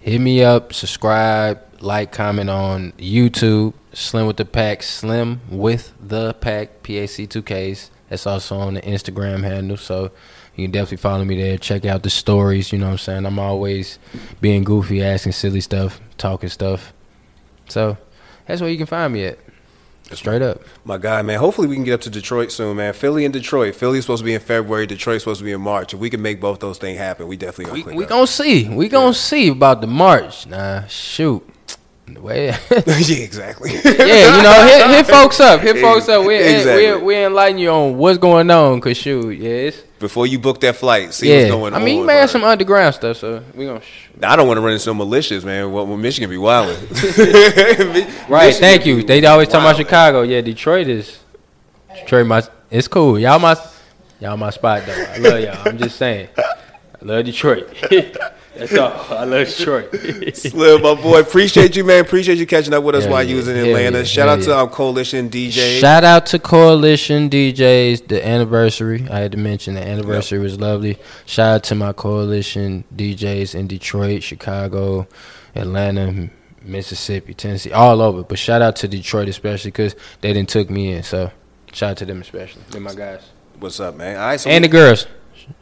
Hit 0.00 0.20
me 0.20 0.44
up, 0.44 0.74
subscribe, 0.74 1.62
like, 1.80 2.12
comment 2.12 2.50
on 2.50 2.92
YouTube. 2.98 3.72
Slim 3.94 4.26
with 4.26 4.36
the 4.36 4.44
Pack, 4.44 4.82
Slim 4.82 5.40
with 5.48 5.92
the 6.00 6.34
Pack, 6.34 6.82
P 6.82 6.98
A 6.98 7.08
C 7.08 7.26
two 7.26 7.42
Ks. 7.42 7.90
That's 8.10 8.26
also 8.26 8.58
on 8.58 8.74
the 8.74 8.82
Instagram 8.82 9.42
handle, 9.42 9.78
so 9.78 10.10
you 10.58 10.64
can 10.64 10.72
definitely 10.72 10.96
follow 10.98 11.24
me 11.24 11.40
there. 11.40 11.56
Check 11.56 11.84
out 11.84 12.02
the 12.02 12.10
stories. 12.10 12.72
You 12.72 12.78
know 12.78 12.86
what 12.86 12.92
I'm 12.92 12.98
saying? 12.98 13.24
I'm 13.26 13.38
always 13.38 13.98
being 14.40 14.64
goofy, 14.64 15.02
asking 15.02 15.32
silly 15.32 15.60
stuff, 15.60 16.00
talking 16.18 16.48
stuff. 16.48 16.92
So 17.68 17.96
that's 18.46 18.60
where 18.60 18.68
you 18.70 18.76
can 18.76 18.86
find 18.86 19.12
me 19.12 19.24
at. 19.26 19.38
Straight 20.12 20.40
up. 20.40 20.62
My 20.86 20.96
guy, 20.96 21.20
man. 21.20 21.38
Hopefully, 21.38 21.68
we 21.68 21.74
can 21.76 21.84
get 21.84 21.92
up 21.92 22.00
to 22.00 22.10
Detroit 22.10 22.50
soon, 22.50 22.78
man. 22.78 22.94
Philly 22.94 23.26
and 23.26 23.32
Detroit. 23.32 23.74
Philly's 23.74 24.04
supposed 24.04 24.20
to 24.20 24.24
be 24.24 24.32
in 24.32 24.40
February. 24.40 24.86
Detroit's 24.86 25.22
supposed 25.24 25.40
to 25.40 25.44
be 25.44 25.52
in 25.52 25.60
March. 25.60 25.92
If 25.92 26.00
we 26.00 26.08
can 26.08 26.22
make 26.22 26.40
both 26.40 26.60
those 26.60 26.78
things 26.78 26.98
happen, 26.98 27.28
we 27.28 27.36
definitely 27.36 27.82
gonna 27.82 27.92
We, 27.92 27.98
we 27.98 28.04
up. 28.04 28.08
gonna 28.10 28.26
see. 28.26 28.68
We 28.70 28.88
gonna 28.88 29.12
see 29.12 29.48
about 29.48 29.82
the 29.82 29.86
March. 29.86 30.46
Nah, 30.46 30.86
shoot. 30.86 31.46
The 32.06 32.22
way 32.22 32.46
yeah, 32.70 33.16
exactly. 33.18 33.70
yeah, 33.84 34.36
you 34.38 34.42
know, 34.42 34.64
hit, 34.66 34.86
hit 34.96 35.06
folks 35.06 35.40
up. 35.40 35.60
Hit 35.60 35.76
folks 35.78 36.08
up. 36.08 36.24
We 36.26 36.36
Exactly. 36.38 36.94
we 36.96 37.02
we 37.02 37.16
enlighten 37.24 37.58
you 37.58 37.68
on 37.68 37.98
what's 37.98 38.16
going 38.16 38.50
on. 38.50 38.80
Cause 38.80 38.96
shoot, 38.96 39.32
yeah, 39.38 39.50
it's, 39.50 39.82
Before 39.98 40.26
you 40.26 40.38
book 40.38 40.60
that 40.60 40.76
flight, 40.76 41.12
see 41.12 41.28
yeah. 41.28 41.38
what's 41.38 41.50
going 41.50 41.74
on. 41.74 41.82
I 41.82 41.84
mean, 41.84 41.98
you 41.98 42.04
may 42.04 42.16
have 42.16 42.30
some 42.30 42.44
underground 42.44 42.94
stuff, 42.94 43.16
so 43.16 43.42
we 43.54 43.66
gonna. 43.66 43.80
Sh- 43.80 44.08
I 44.22 44.36
don't 44.36 44.46
want 44.46 44.58
to 44.58 44.62
run 44.62 44.72
into 44.72 44.84
some 44.84 44.96
malicious, 44.96 45.44
man. 45.44 45.72
Well, 45.72 45.86
well 45.86 45.96
Michigan 45.96 46.30
be 46.30 46.38
wilding. 46.38 46.76
right. 48.28 48.54
Thank 48.54 48.86
you. 48.86 49.02
They 49.02 49.24
always 49.26 49.48
talk 49.48 49.60
about 49.62 49.76
Chicago. 49.76 50.22
Yeah, 50.22 50.40
Detroit 50.40 50.88
is. 50.88 51.18
Detroit, 51.94 52.26
my 52.26 52.42
it's 52.70 52.86
cool. 52.86 53.18
Y'all 53.18 53.38
my 53.38 53.56
y'all 54.20 54.36
my 54.36 54.50
spot 54.50 54.84
though. 54.86 55.06
I 55.08 55.16
love 55.18 55.40
y'all. 55.40 55.68
I'm 55.68 55.78
just 55.78 55.96
saying. 55.96 56.28
I 56.36 57.04
love 57.04 57.24
Detroit. 57.24 57.68
That's 58.58 58.76
all. 58.76 59.16
I 59.16 59.24
love 59.24 59.46
Detroit. 59.46 59.94
Slim, 60.34 60.82
my 60.82 60.94
boy, 60.94 61.20
appreciate 61.20 61.76
you, 61.76 61.84
man. 61.84 62.04
Appreciate 62.04 62.38
you 62.38 62.46
catching 62.46 62.74
up 62.74 62.82
with 62.82 62.96
us 62.96 63.04
Hell 63.04 63.12
while 63.12 63.22
yeah. 63.22 63.30
you 63.30 63.36
was 63.36 63.48
in 63.48 63.56
Hell 63.56 63.66
Atlanta. 63.66 63.98
yeah. 63.98 64.04
Shout 64.04 64.28
Hell 64.28 64.38
out 64.38 64.44
to 64.44 64.50
yeah. 64.50 64.60
um, 64.60 64.68
Coalition 64.70 65.30
DJs. 65.30 65.80
Shout 65.80 66.04
out 66.04 66.26
to 66.26 66.38
Coalition 66.38 67.30
DJs, 67.30 68.08
the 68.08 68.26
anniversary. 68.26 69.06
I 69.08 69.20
had 69.20 69.32
to 69.32 69.38
mention 69.38 69.74
the 69.74 69.86
anniversary 69.86 70.40
was 70.40 70.58
lovely. 70.58 70.98
Shout 71.24 71.54
out 71.54 71.64
to 71.64 71.74
my 71.74 71.92
Coalition 71.92 72.84
DJs 72.94 73.54
in 73.54 73.68
Detroit, 73.68 74.22
Chicago, 74.22 75.06
Atlanta, 75.54 76.30
Mississippi, 76.62 77.34
Tennessee, 77.34 77.72
all 77.72 78.02
over. 78.02 78.24
But 78.24 78.38
shout 78.38 78.60
out 78.60 78.76
to 78.76 78.88
Detroit 78.88 79.28
especially 79.28 79.70
because 79.70 79.94
they 80.20 80.32
didn't 80.32 80.48
took 80.48 80.68
me 80.68 80.92
in. 80.92 81.02
So 81.04 81.30
shout 81.72 81.92
out 81.92 81.96
to 81.98 82.06
them 82.06 82.20
especially. 82.20 82.62
They're 82.70 82.80
my 82.80 82.94
guys. 82.94 83.22
What's 83.58 83.80
up, 83.80 83.96
man? 83.96 84.16
All 84.16 84.26
right, 84.26 84.40
so 84.40 84.50
And 84.50 84.64
the 84.64 84.68
girls. 84.68 85.06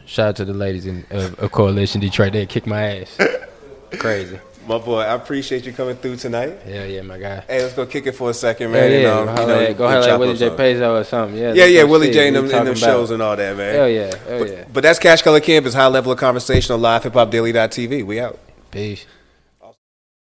Shout 0.06 0.28
out 0.28 0.36
to 0.36 0.44
the 0.44 0.54
ladies 0.54 0.86
in 0.86 1.04
of, 1.10 1.38
of 1.38 1.52
Coalition 1.52 2.00
Detroit. 2.00 2.32
They 2.32 2.46
kick 2.46 2.66
my 2.66 3.00
ass. 3.00 3.18
Crazy. 3.98 4.38
my 4.66 4.78
boy, 4.78 5.00
I 5.00 5.14
appreciate 5.14 5.64
you 5.66 5.72
coming 5.72 5.96
through 5.96 6.16
tonight. 6.16 6.58
Yeah, 6.66 6.84
yeah, 6.84 7.02
my 7.02 7.18
guy. 7.18 7.40
Hey, 7.46 7.62
let's 7.62 7.74
go 7.74 7.86
kick 7.86 8.06
it 8.06 8.12
for 8.12 8.30
a 8.30 8.34
second, 8.34 8.72
man. 8.72 8.90
yeah, 8.90 8.96
and, 8.96 9.26
go 9.26 9.32
um, 9.32 9.40
you 9.40 9.46
know, 9.46 9.60
at- 9.60 9.78
go 9.78 10.00
chop 10.02 10.10
at 10.10 10.18
Willie 10.20 10.36
J. 10.36 10.50
Peso 10.56 10.96
or 10.96 11.04
something. 11.04 11.38
Yeah, 11.38 11.52
Yeah, 11.54 11.64
yeah, 11.66 11.82
Willie 11.84 12.10
J 12.10 12.28
and 12.28 12.36
them, 12.36 12.44
and 12.50 12.66
them 12.68 12.74
shows 12.74 13.10
and 13.10 13.20
all 13.22 13.36
that, 13.36 13.56
man. 13.56 13.74
Hell 13.74 13.88
yeah, 13.88 14.16
hell 14.28 14.38
But, 14.40 14.48
yeah. 14.50 14.64
but 14.72 14.82
that's 14.82 14.98
Cash 14.98 15.22
Color 15.22 15.40
Camp. 15.40 15.46
Campus, 15.64 15.74
high 15.74 15.86
level 15.86 16.12
of 16.12 16.18
conversation 16.18 16.74
on 16.74 16.82
live 16.82 17.02
hip 17.04 17.14
hop 17.14 17.30
daily.tv. 17.30 18.04
We 18.04 18.20
out. 18.20 18.38
Peace. 18.70 19.06